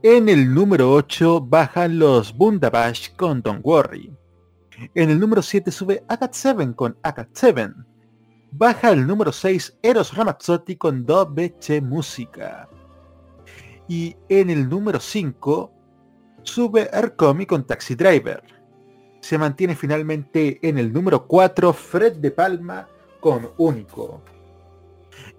[0.04, 4.16] En el número 8 bajan los Bundabash con Don't Worry.
[4.94, 7.72] En el número 7 sube Agat 7 con Agat 7.
[8.52, 12.68] Baja el número 6 Eros Ramazzotti con Dove C'è Musica.
[13.88, 15.72] Y en el número 5
[16.44, 18.40] sube Ercomi con Taxi Driver.
[19.24, 22.86] Se mantiene finalmente en el número 4 Fred de Palma
[23.20, 24.20] con Único.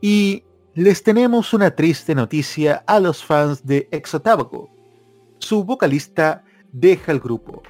[0.02, 0.44] Y
[0.74, 4.72] les tenemos una triste noticia a los fans de Exotago.
[5.38, 7.62] Su vocalista deja el grupo.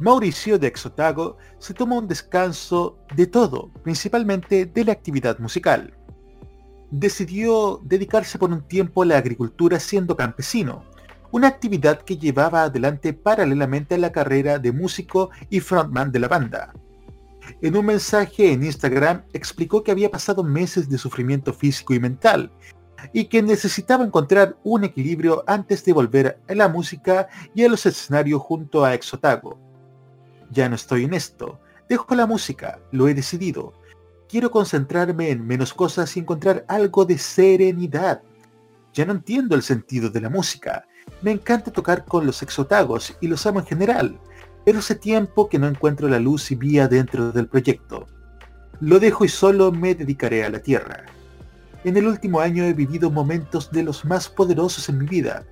[0.00, 5.94] Mauricio de Exotago se toma un descanso de todo, principalmente de la actividad musical.
[6.90, 10.82] Decidió dedicarse por un tiempo a la agricultura siendo campesino,
[11.32, 16.28] una actividad que llevaba adelante paralelamente a la carrera de músico y frontman de la
[16.28, 16.72] banda.
[17.62, 22.50] En un mensaje en Instagram explicó que había pasado meses de sufrimiento físico y mental
[23.12, 27.86] y que necesitaba encontrar un equilibrio antes de volver a la música y a los
[27.86, 29.58] escenarios junto a Exotago.
[30.50, 33.74] Ya no estoy en esto, dejo la música, lo he decidido.
[34.28, 38.22] Quiero concentrarme en menos cosas y encontrar algo de serenidad.
[38.92, 40.84] Ya no entiendo el sentido de la música.
[41.22, 44.18] Me encanta tocar con los exotagos y los amo en general,
[44.64, 48.06] pero hace tiempo que no encuentro la luz y vía dentro del proyecto.
[48.80, 51.04] Lo dejo y solo me dedicaré a la tierra.
[51.84, 55.44] En el último año he vivido momentos de los más poderosos en mi vida.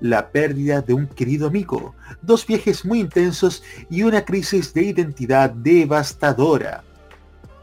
[0.00, 5.50] La pérdida de un querido amigo, dos viajes muy intensos y una crisis de identidad
[5.50, 6.84] devastadora.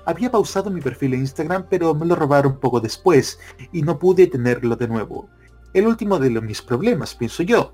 [0.06, 3.38] Había pausado mi perfil en Instagram pero me lo robaron poco después
[3.72, 5.30] y no pude tenerlo de nuevo.
[5.74, 7.74] El último de los mis problemas, pienso yo.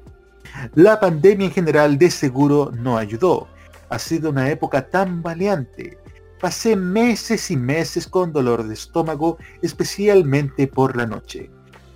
[0.76, 3.48] La pandemia en general de seguro no ayudó.
[3.90, 5.98] Ha sido una época tan valiente.
[6.40, 11.50] Pasé meses y meses con dolor de estómago, especialmente por la noche.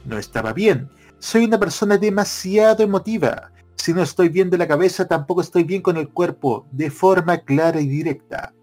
[0.05, 0.89] No estaba bien.
[1.19, 3.51] Soy una persona demasiado emotiva.
[3.75, 7.39] Si no estoy bien de la cabeza, tampoco estoy bien con el cuerpo, de forma
[7.39, 8.53] clara y directa.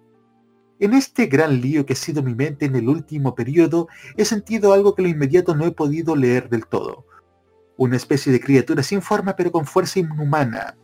[0.81, 4.73] En este gran lío que ha sido mi mente en el último periodo, he sentido
[4.73, 7.05] algo que lo inmediato no he podido leer del todo.
[7.79, 10.77] Una especie de criatura sin forma pero con fuerza inhumana.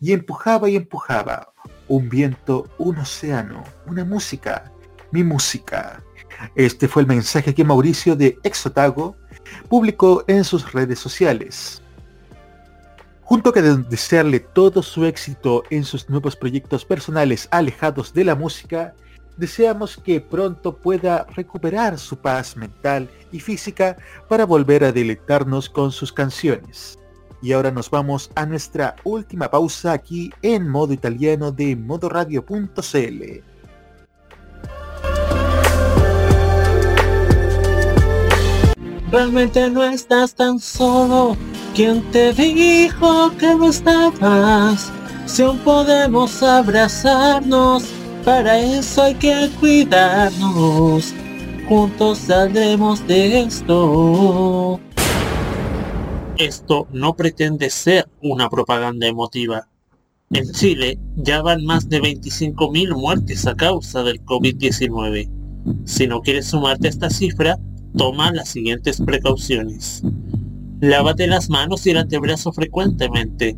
[0.00, 1.52] Y empujaba y empujaba.
[1.88, 4.72] Un viento, un océano, una música,
[5.10, 6.02] mi música.
[6.54, 9.16] Este fue el mensaje que Mauricio de Exotago
[9.68, 11.82] publicó en sus redes sociales.
[13.22, 18.34] Junto que de desearle todo su éxito en sus nuevos proyectos personales alejados de la
[18.34, 18.94] música,
[19.40, 23.96] deseamos que pronto pueda recuperar su paz mental y física
[24.28, 26.98] para volver a deleitarnos con sus canciones.
[27.42, 33.42] Y ahora nos vamos a nuestra última pausa aquí en modo italiano de modoradio.cl.
[39.10, 41.36] Realmente no estás tan solo.
[41.74, 44.92] ¿Quién te dijo que no estabas?
[45.24, 47.84] Si aún podemos abrazarnos,
[48.24, 51.14] para eso hay que cuidarnos.
[51.68, 54.80] Juntos saldremos de esto.
[56.36, 59.68] Esto no pretende ser una propaganda emotiva.
[60.30, 65.28] En Chile ya van más de 25.000 muertes a causa del COVID-19.
[65.84, 67.58] Si no quieres sumarte a esta cifra,
[67.96, 70.02] toma las siguientes precauciones.
[70.80, 73.56] Lávate las manos y el antebrazo frecuentemente.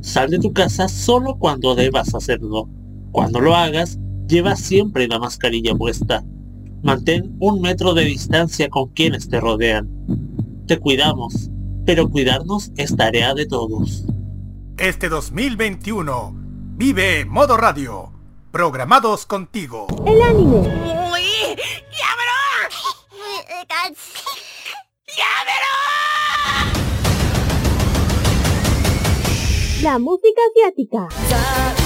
[0.00, 2.68] Sal de tu casa solo cuando debas hacerlo.
[3.16, 3.98] Cuando lo hagas,
[4.28, 6.22] lleva siempre la mascarilla puesta.
[6.82, 9.88] Mantén un metro de distancia con quienes te rodean.
[10.66, 11.48] Te cuidamos,
[11.86, 14.04] pero cuidarnos es tarea de todos.
[14.76, 16.34] Este 2021,
[16.76, 18.12] vive Modo Radio.
[18.50, 19.86] Programados contigo.
[20.04, 20.68] El anime.
[21.10, 21.22] ¡Uy!
[29.82, 31.85] La música asiática.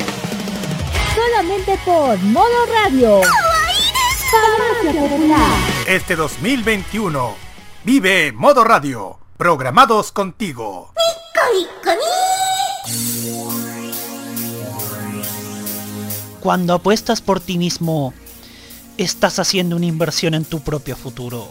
[1.15, 3.21] Solamente por Modo Radio.
[4.31, 5.49] Farmacia Popular.
[5.85, 7.35] Este 2021,
[7.83, 9.19] vive Modo Radio.
[9.35, 10.93] Programados contigo.
[16.39, 18.13] Cuando apuestas por ti mismo,
[18.97, 21.47] estás haciendo una inversión en tu propio futuro.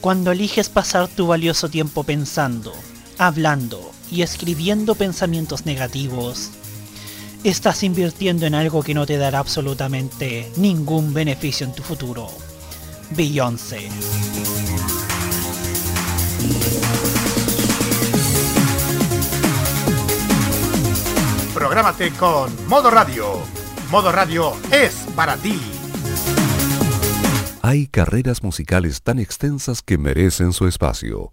[0.00, 2.72] Cuando eliges pasar tu valioso tiempo pensando,
[3.18, 6.50] hablando y escribiendo pensamientos negativos,
[7.44, 12.28] estás invirtiendo en algo que no te dará absolutamente ningún beneficio en tu futuro.
[13.10, 13.88] Beyoncé.
[21.54, 23.38] Prográmate con Modo Radio.
[23.90, 25.60] Modo Radio es para ti.
[27.62, 31.32] Hay carreras musicales tan extensas que merecen su espacio.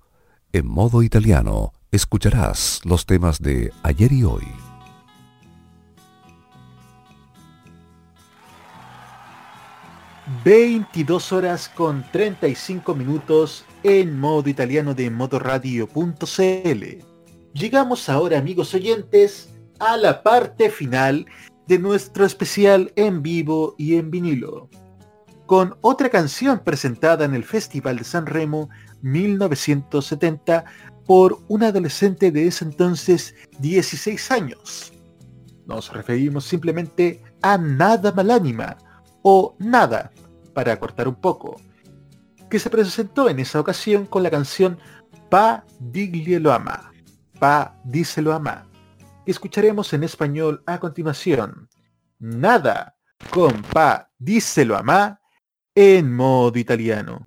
[0.54, 4.71] En modo italiano, escucharás los temas de ayer y hoy.
[10.44, 13.66] ...22 horas con 35 minutos...
[13.84, 16.84] ...en modo italiano de modoradio.cl...
[17.54, 19.50] Llegamos ahora, amigos oyentes...
[19.80, 21.26] ...a la parte final...
[21.68, 24.70] ...de nuestro especial en vivo y en vinilo
[25.52, 28.70] con otra canción presentada en el Festival de San Remo
[29.02, 30.64] 1970
[31.06, 34.94] por un adolescente de ese entonces 16 años.
[35.66, 38.78] Nos referimos simplemente a Nada Malánima
[39.24, 40.14] o Nada,
[40.54, 41.60] para cortar un poco,
[42.50, 44.78] que se presentó en esa ocasión con la canción
[45.30, 46.92] Pa Diglie lo ama,
[47.40, 48.68] Pa díselo ama.
[49.26, 51.70] Escucharemos en español a continuación.
[52.20, 52.96] Nada
[53.30, 55.22] con Pa díselo ama
[55.74, 57.26] en modo italiano.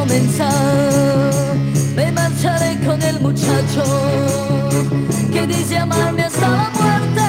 [0.00, 1.32] comenzar.
[1.94, 3.84] Me marcharé con el muchacho
[5.32, 7.28] que dice amarme hasta la muerte.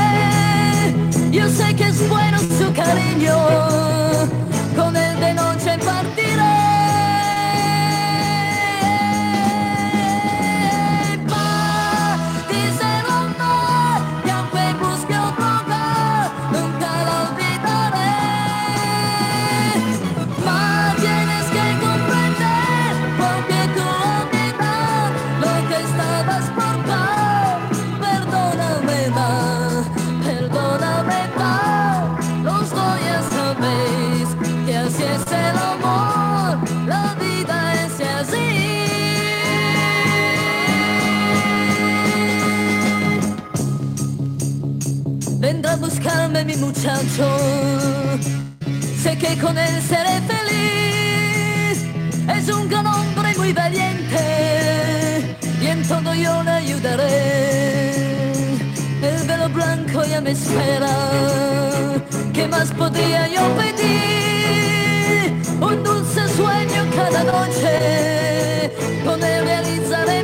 [1.32, 4.11] Yo sé que es bueno su cariño.
[46.82, 47.38] Muchacho,
[49.04, 51.86] sé que con él seré feliz.
[52.36, 57.92] Es un gran hombre muy valiente y en todo yo le ayudaré.
[59.04, 61.12] El velo blanco ya me espera,
[62.34, 65.36] ¿qué más podría yo pedir?
[65.62, 68.72] Un dulce sueño cada noche,
[69.06, 70.24] con él realizaré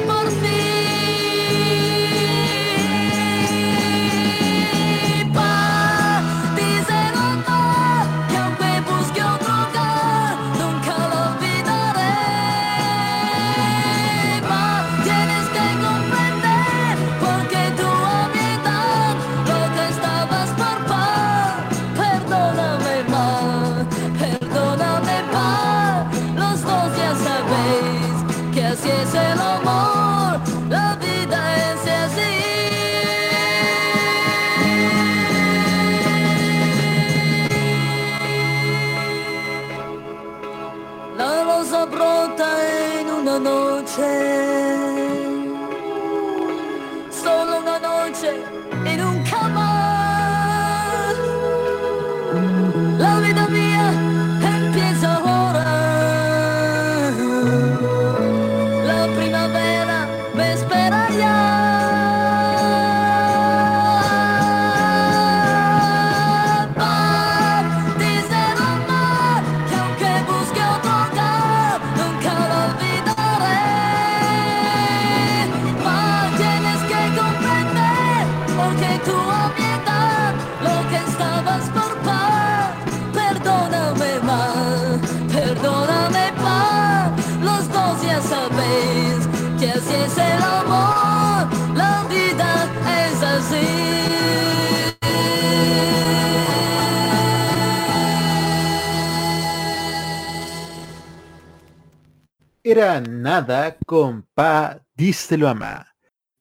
[102.78, 105.96] Nada con Pa Díselo a Ma,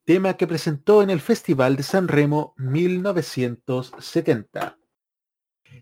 [0.05, 4.77] tema que presentó en el Festival de San Remo 1970.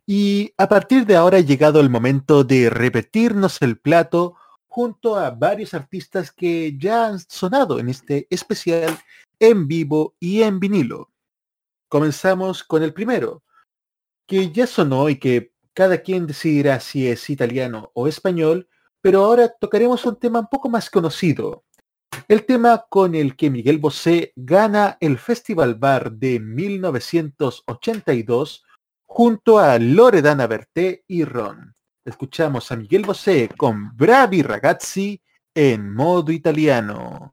[0.07, 4.37] Y a partir de ahora ha llegado el momento de repetirnos el plato
[4.69, 8.97] junto a varios artistas que ya han sonado en este especial
[9.41, 11.11] en vivo y en vinilo.
[11.89, 13.43] Comenzamos con el primero,
[14.25, 18.69] que ya sonó y que cada quien decidirá si es italiano o español,
[19.05, 21.65] pero ahora tocaremos un tema un poco más conocido.
[22.27, 28.65] El tema con el que Miguel Bosé gana el Festival Bar de 1982
[29.05, 31.75] junto a Loredana Berté y Ron.
[32.03, 35.21] Escuchamos a Miguel Bosé con Bravi Ragazzi
[35.55, 37.31] en modo italiano.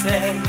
[0.00, 0.40] 56,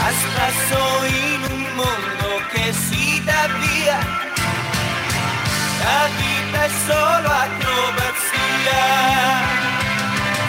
[0.00, 3.98] a spasso in un mondo che si dà via,
[5.78, 8.82] la vita è solo acrobazia,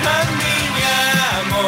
[0.02, 1.62] camminiamo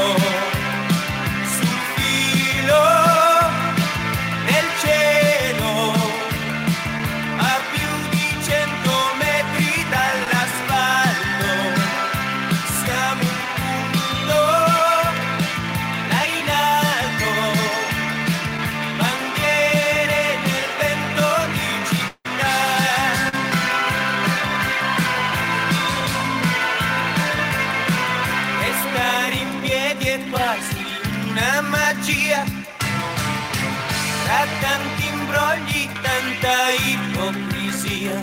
[36.44, 38.20] tanta ipocrisia.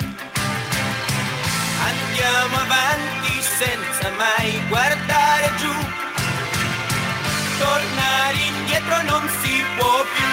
[1.88, 5.72] Andiamo avanti senza mai guardare giù.
[7.58, 10.28] Tornare indietro non si può più.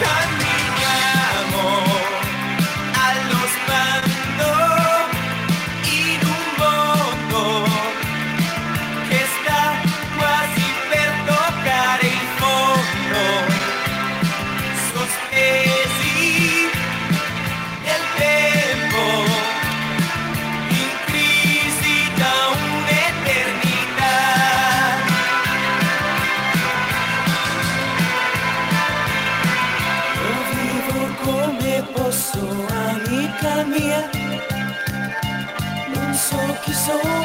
[0.00, 0.57] Camminiamo
[36.88, 37.20] so chi sono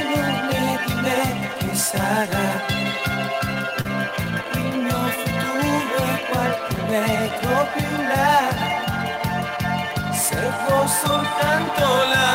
[0.50, 1.22] né di me
[1.58, 2.48] che sarà.
[4.56, 8.36] Il mio futuro è qualche metro più in là.
[10.12, 12.33] Servo soltanto la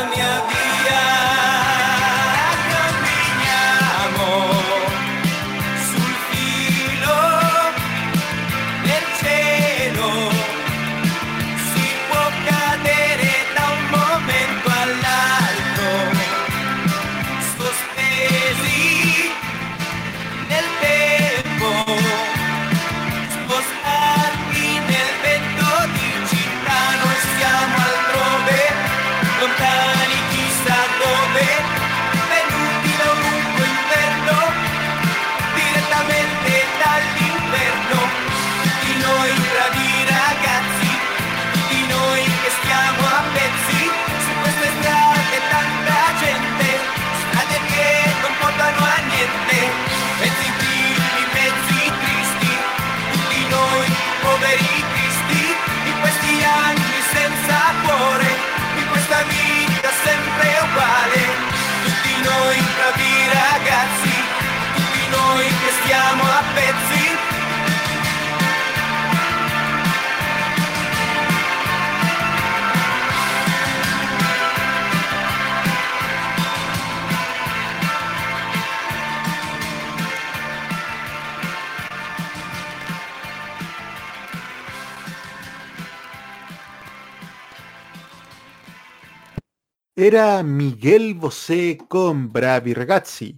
[90.00, 93.36] Era Miguel Bosé con Bravi Ragazzi,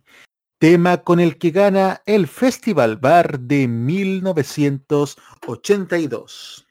[0.60, 6.66] tema con el que gana el Festival Bar de 1982.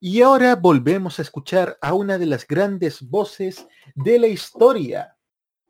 [0.00, 5.18] Y ahora volvemos a escuchar a una de las grandes voces de la historia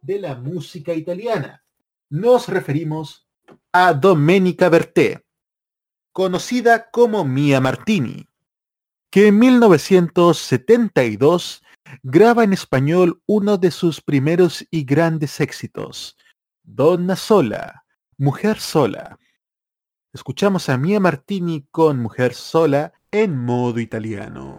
[0.01, 1.65] de la música italiana.
[2.09, 3.27] Nos referimos
[3.73, 5.25] a Domenica Berté,
[6.13, 8.29] conocida como Mia Martini,
[9.11, 11.65] que en 1972
[12.05, 16.17] graba en español uno de sus primeros y grandes éxitos,
[16.67, 17.85] Donna Sola,
[18.17, 19.19] Mujer Sola.
[20.15, 24.59] Escuchamos a Mia Martini con Mujer Sola en modo italiano.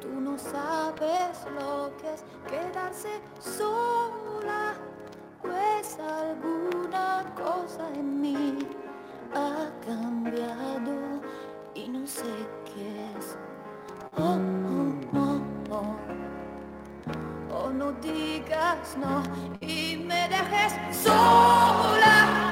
[0.00, 4.74] Tú no sabes lo que es quedarse sola,
[5.42, 8.58] pues alguna cosa en mí
[9.34, 11.20] ha cambiado
[11.74, 12.24] y no sé
[12.64, 13.36] qué es.
[14.16, 14.38] Oh,
[15.14, 16.11] oh, oh, oh.
[17.72, 19.22] No digas no
[19.60, 22.51] y me dejes sola.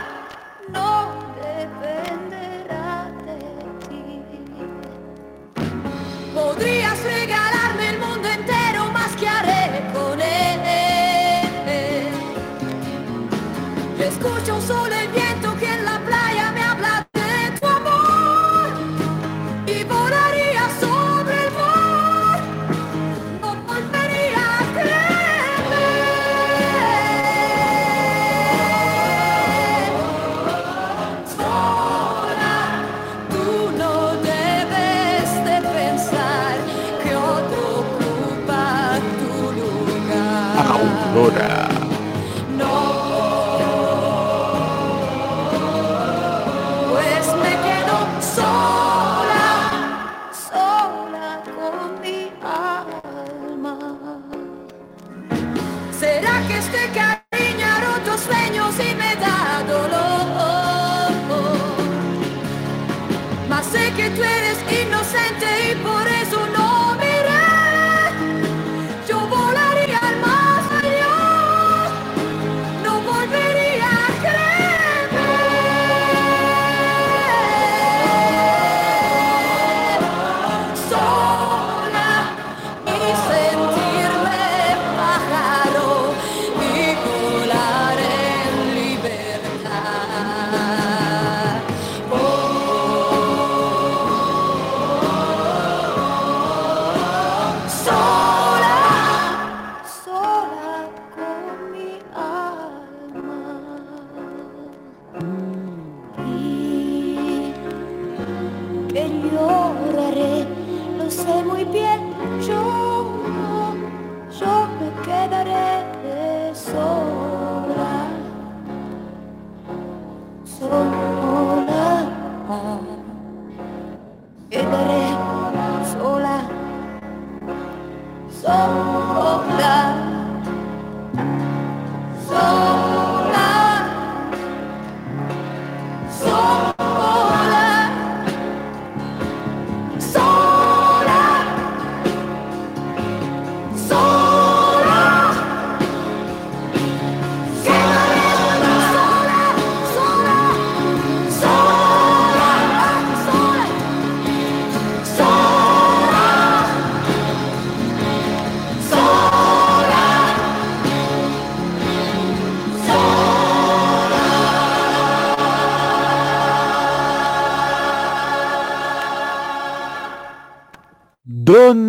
[120.61, 121.10] Sola,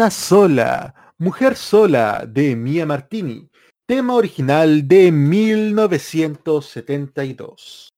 [0.10, 3.48] Sola, Mujer Sola de Mia Martini,
[3.86, 7.90] tema original de 1972.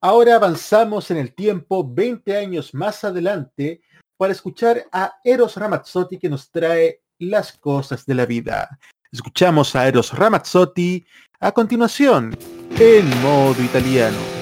[0.00, 3.82] Ahora avanzamos en el tiempo 20 años más adelante
[4.16, 8.78] para escuchar a Eros Ramazzotti que nos trae las cosas de la vida.
[9.12, 11.04] Escuchamos a Eros Ramazzotti
[11.40, 12.34] a continuación
[12.78, 14.33] en modo italiano.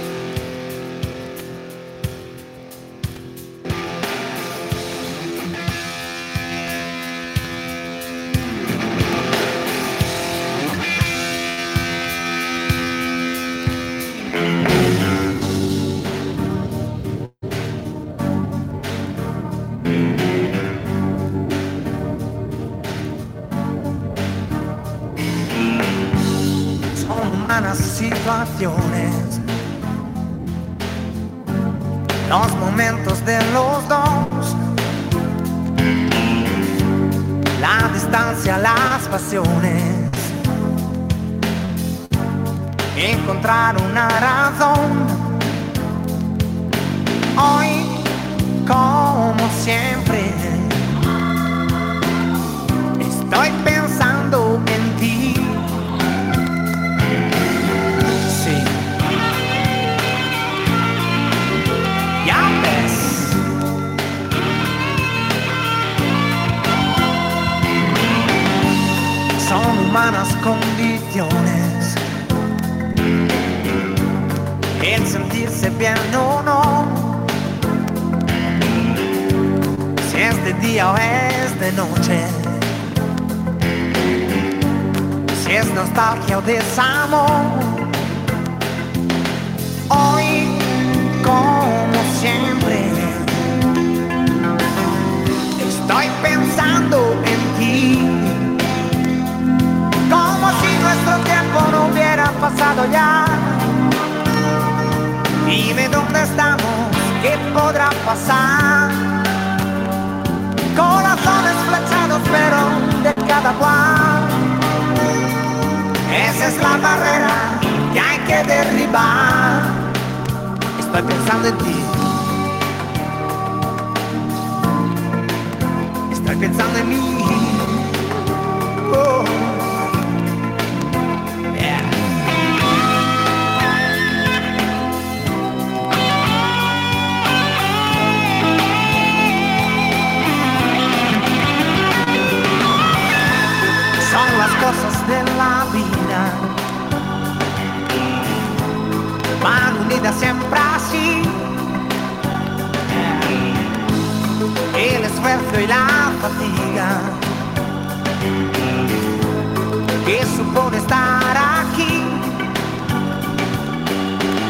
[160.04, 162.02] Que supone estar aquí.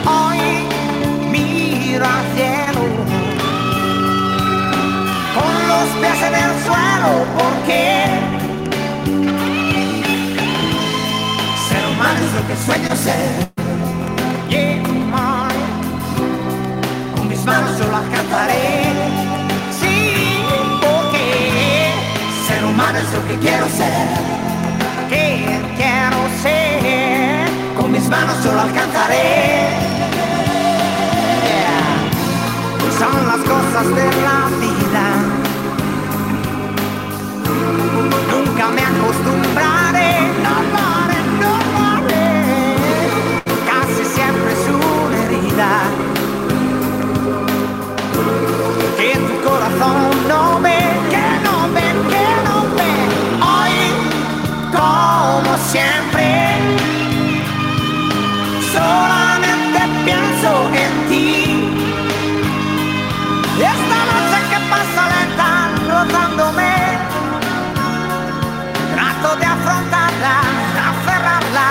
[0.07, 0.39] Hoy
[1.31, 2.83] miro al cielo.
[5.35, 7.11] Con los pies en el suelo.
[7.39, 7.83] Porque
[11.69, 13.53] ser humano es lo que sueño ser.
[14.49, 14.83] Yeah.
[17.15, 18.85] Con mis manos yo lo alcanzaré.
[19.79, 20.15] Sí,
[20.81, 21.93] porque
[22.47, 24.52] ser humano es lo que quiero ser.
[28.13, 29.71] manos yo alcanzaré.
[33.01, 35.05] Son las cosas de la vida.
[38.31, 40.11] Nunca me acostumbraré,
[40.45, 41.83] no lo haré, no lo.
[43.71, 45.71] Casi siempre es una herida
[48.99, 50.81] que tu corazón no ve,
[51.13, 52.93] que no ve, que no ve.
[53.53, 53.77] Hoy,
[54.77, 56.12] como siempre.
[60.53, 61.69] En ti.
[63.57, 65.49] Esta noche que pasa lenta,
[65.89, 66.75] rozándome,
[68.95, 70.37] trato de afrontarla,
[70.93, 71.69] aferrarla.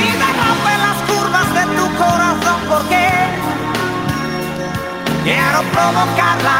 [0.00, 3.04] Y me rompe las curvas de tu corazón porque
[5.24, 6.58] quiero provocarla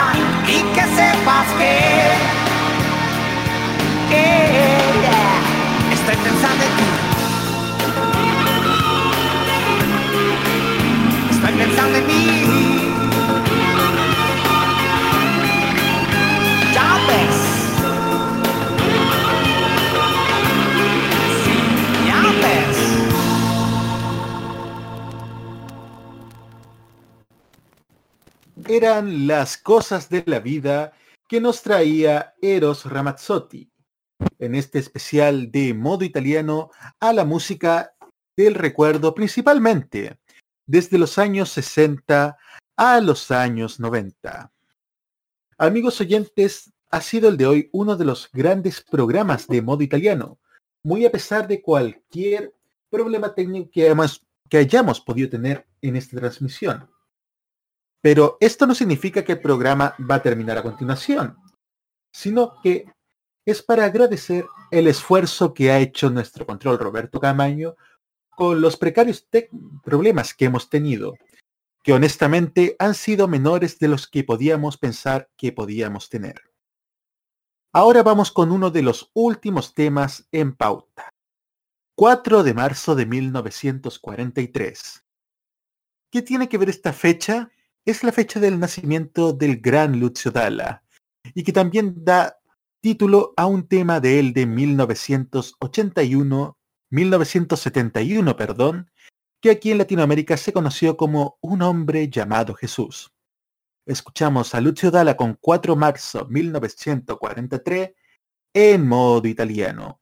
[0.48, 1.76] y que sepas que,
[4.10, 4.24] que
[5.92, 6.91] estoy pensando en ti.
[28.68, 30.92] Eran las cosas de la vida
[31.28, 33.70] que nos traía Eros Ramazzotti
[34.38, 37.94] en este especial de modo italiano a la música
[38.36, 40.18] del recuerdo principalmente
[40.72, 42.38] desde los años 60
[42.78, 44.50] a los años 90.
[45.58, 50.38] Amigos oyentes, ha sido el de hoy uno de los grandes programas de modo italiano,
[50.82, 52.54] muy a pesar de cualquier
[52.88, 53.86] problema técnico que,
[54.58, 56.88] hayamos- podido tener en esta transmisión.
[58.00, 61.36] Pero esto no significa que el programa va a terminar a continuación,
[62.14, 62.86] sino que
[63.44, 67.76] es para agradecer el esfuerzo que ha hecho nuestro control Roberto Camaño
[68.34, 69.26] con los precarios
[69.84, 71.14] problemas que hemos tenido,
[71.82, 76.40] que honestamente han sido menores de los que podíamos pensar que podíamos tener.
[77.72, 81.10] Ahora vamos con uno de los últimos temas en pauta.
[81.96, 85.04] 4 de marzo de 1943.
[86.10, 87.50] ¿Qué tiene que ver esta fecha?
[87.84, 90.84] Es la fecha del nacimiento del gran Lucio Dalla
[91.34, 92.38] y que también da
[92.80, 96.56] título a un tema de él de 1981,
[96.92, 98.90] 1971, perdón,
[99.40, 103.12] que aquí en Latinoamérica se conoció como Un hombre llamado Jesús.
[103.86, 107.92] Escuchamos a Lucio Dalla con 4 de marzo 1943
[108.54, 109.98] en modo italiano.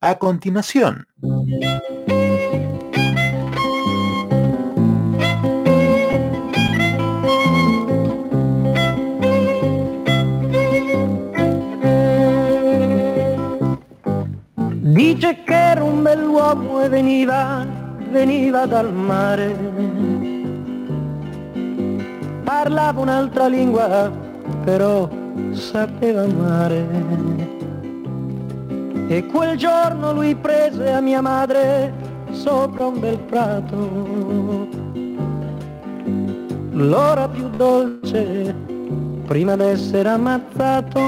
[0.00, 1.06] A continuación.
[15.00, 17.66] Dice che era un bell'uomo e veniva,
[18.10, 19.56] veniva dal mare.
[22.44, 24.12] Parlava un'altra lingua,
[24.62, 25.08] però
[25.52, 26.86] sapeva amare.
[29.08, 31.94] E quel giorno lui prese a mia madre
[32.32, 34.68] sopra un bel prato.
[36.72, 38.54] L'ora più dolce,
[39.24, 41.00] prima d'essere ammazzato.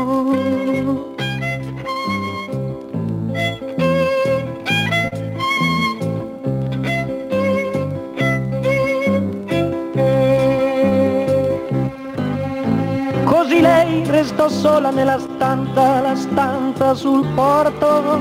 [14.23, 18.21] Restò sola nella stanza, la stanza sul porto,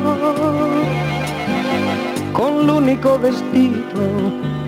[2.31, 3.99] con l'unico vestito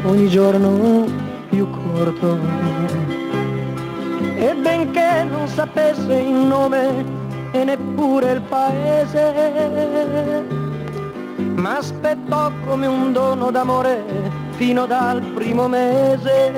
[0.03, 1.05] ogni giorno
[1.49, 2.37] più corto.
[4.35, 7.03] E benché non sapesse il nome
[7.51, 10.45] e neppure il paese,
[11.55, 14.03] ma aspettò come un dono d'amore
[14.51, 16.51] fino dal primo mese.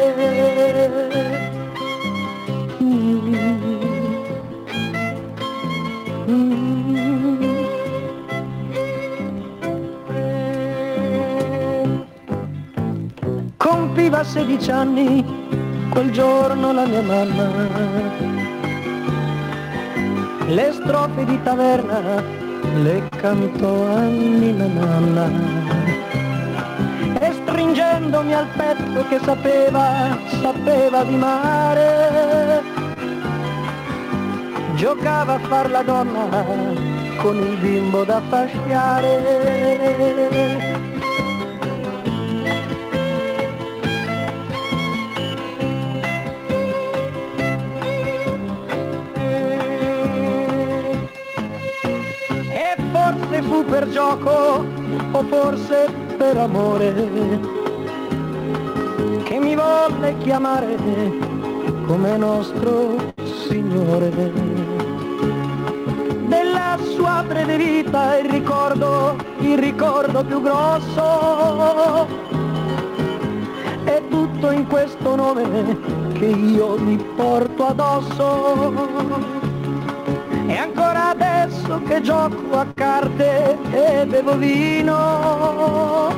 [13.57, 15.25] Compiva 16 anni
[15.89, 17.47] quel giorno la mia mamma.
[20.47, 22.43] Le strofe di taverna
[22.83, 25.29] le cantò a mia nonna.
[27.19, 32.34] E stringendomi al petto che sapeva, sapeva di mare,
[34.75, 36.45] giocava a far la donna
[37.21, 39.23] con il bimbo da fasciare.
[52.49, 54.65] E forse fu per gioco
[55.11, 56.93] o forse per amore
[59.23, 60.77] che mi volle chiamare
[61.87, 63.13] come nostro
[63.47, 64.54] Signore.
[67.27, 72.07] Breve vita il ricordo, il ricordo più grosso
[73.85, 75.77] è tutto in questo nome
[76.13, 78.73] che io mi porto addosso.
[80.47, 86.13] E ancora adesso che gioco a carte e bevo vino,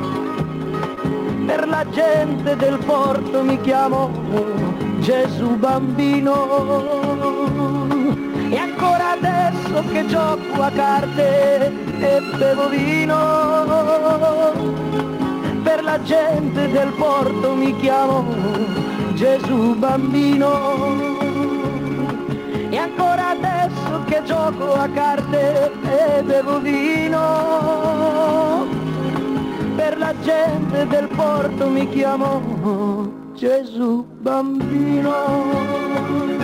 [1.46, 4.10] per la gente del porto mi chiamo
[4.98, 6.97] Gesù bambino.
[9.78, 13.14] Adesso che gioco a carte e bevo vino,
[15.62, 18.24] per la gente del porto mi chiamo
[19.14, 20.96] Gesù bambino.
[22.70, 28.66] E ancora adesso che gioco a carte e bevo vino,
[29.76, 36.37] per la gente del porto mi chiamo Gesù bambino.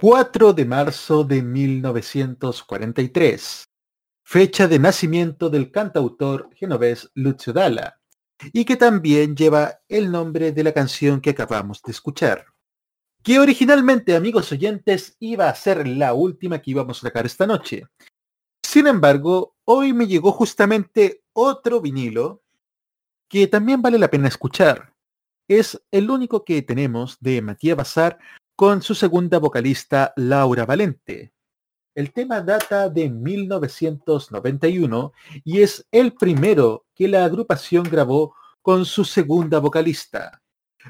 [0.00, 3.64] ...4 de marzo de 1943...
[4.24, 8.00] ...fecha de nacimiento del cantautor genovés Lucio Dalla...
[8.54, 12.46] ...y que también lleva el nombre de la canción que acabamos de escuchar...
[13.22, 17.86] ...que originalmente, amigos oyentes, iba a ser la última que íbamos a sacar esta noche...
[18.62, 22.42] Sin embargo, hoy me llegó justamente otro vinilo...
[23.28, 24.94] ...que también vale la pena escuchar...
[25.46, 28.18] ...es el único que tenemos de Matías Bazar
[28.60, 31.32] con su segunda vocalista Laura Valente.
[31.94, 35.12] El tema data de 1991
[35.44, 40.42] y es el primero que la agrupación grabó con su segunda vocalista,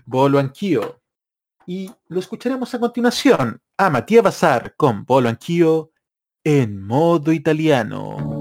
[0.05, 1.01] Bolo Anch'io.
[1.65, 5.93] Y lo escucharemos a continuación a Matías Bazar con Bolo Anch'io
[6.43, 8.40] en modo italiano.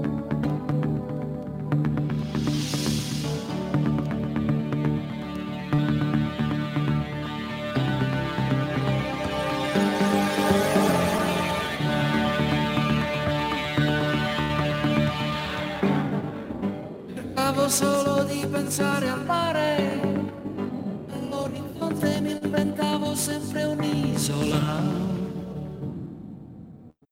[23.20, 24.80] Sempre un'isola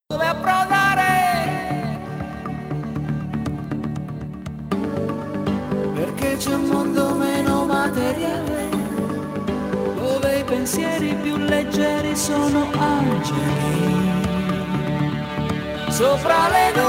[0.07, 1.07] dove approdare.
[5.95, 8.69] Perché c'è un mondo meno materiale,
[9.97, 14.17] dove i pensieri più leggeri sono angeli.
[15.91, 16.88] Sopra le nuvole.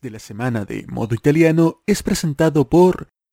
[0.00, 3.08] De la semana de modo italiano es presentado por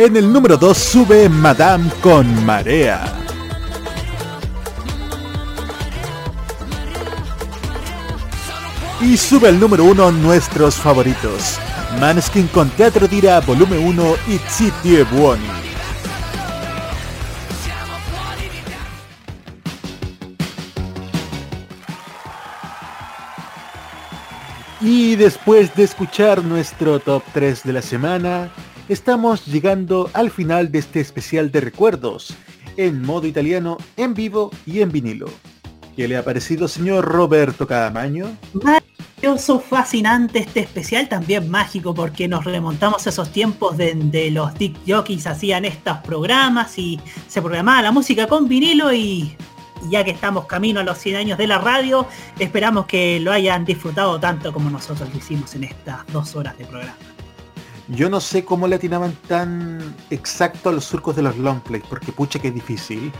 [0.00, 3.04] En el número 2 sube Madame con Marea.
[9.00, 11.58] Y sube al número 1 nuestros favoritos.
[11.98, 15.42] Maneskin con Teatro Dira Volumen 1 y Zitti e Buoni.
[24.80, 28.52] Y después de escuchar nuestro top 3 de la semana,
[28.88, 32.34] estamos llegando al final de este especial de recuerdos,
[32.76, 35.26] en modo italiano, en vivo y en vinilo.
[35.96, 38.36] ¿Qué le ha parecido, señor Roberto Cadamaño?
[38.52, 44.54] Maravilloso, fascinante este especial, también mágico porque nos remontamos a esos tiempos de, de los
[44.54, 49.36] Dick Jockeys hacían estos programas y se programaba la música con vinilo y
[49.90, 52.06] ya que estamos camino a los 100 años de la radio,
[52.38, 56.64] esperamos que lo hayan disfrutado tanto como nosotros lo hicimos en estas dos horas de
[56.64, 57.17] programa.
[57.88, 61.84] Yo no sé cómo le atinaban tan exacto a los surcos de los long plays,
[61.88, 63.10] porque pucha que es difícil.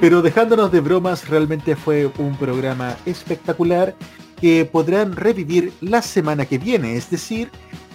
[0.00, 3.94] Pero dejándonos de bromas, realmente fue un programa espectacular
[4.40, 7.50] que podrán revivir la semana que viene, es decir,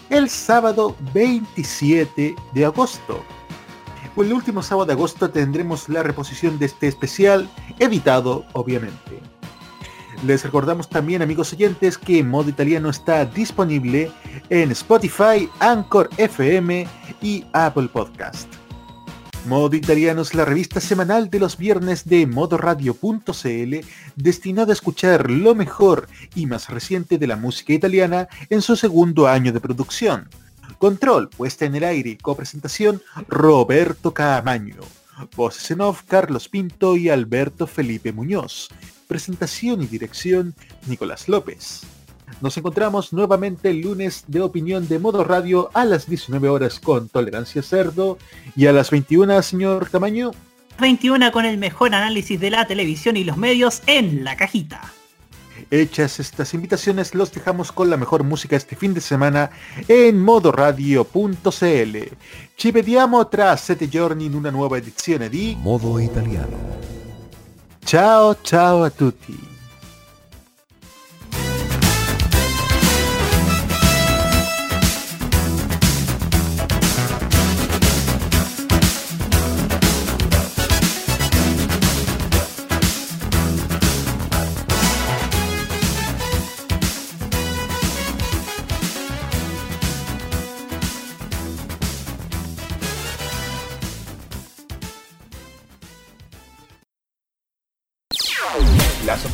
[0.09, 3.23] el sábado 27 de agosto.
[4.15, 7.49] El último sábado de agosto tendremos la reposición de este especial,
[7.79, 9.36] editado obviamente.
[10.25, 14.11] Les recordamos también, amigos oyentes, que Modo Italiano está disponible
[14.49, 16.87] en Spotify, Anchor FM
[17.21, 18.47] y Apple Podcast.
[19.45, 23.75] Modo Italiano es la revista semanal de los viernes de modoradio.cl
[24.15, 29.27] destinada a escuchar lo mejor y más reciente de la música italiana en su segundo
[29.27, 30.27] año de producción.
[30.79, 34.77] Control, puesta en el aire y copresentación, Roberto Caamaño.
[35.35, 38.69] Voces en off, Carlos Pinto y Alberto Felipe Muñoz.
[39.07, 40.53] Presentación y dirección,
[40.87, 41.81] Nicolás López.
[42.41, 47.07] Nos encontramos nuevamente el lunes de opinión de modo radio a las 19 horas con
[47.09, 48.17] Tolerancia Cerdo
[48.55, 50.31] y a las 21, señor Camaño.
[50.79, 54.93] 21 con el mejor análisis de la televisión y los medios en la cajita.
[55.71, 59.49] Hechas estas invitaciones, los dejamos con la mejor música este fin de semana
[59.87, 61.97] en modoradio.cl.
[62.55, 67.06] Ci vediamo tra sette giorni in una nuova edizione di Modo italiano.
[67.87, 69.56] Ciao ciao a tutti.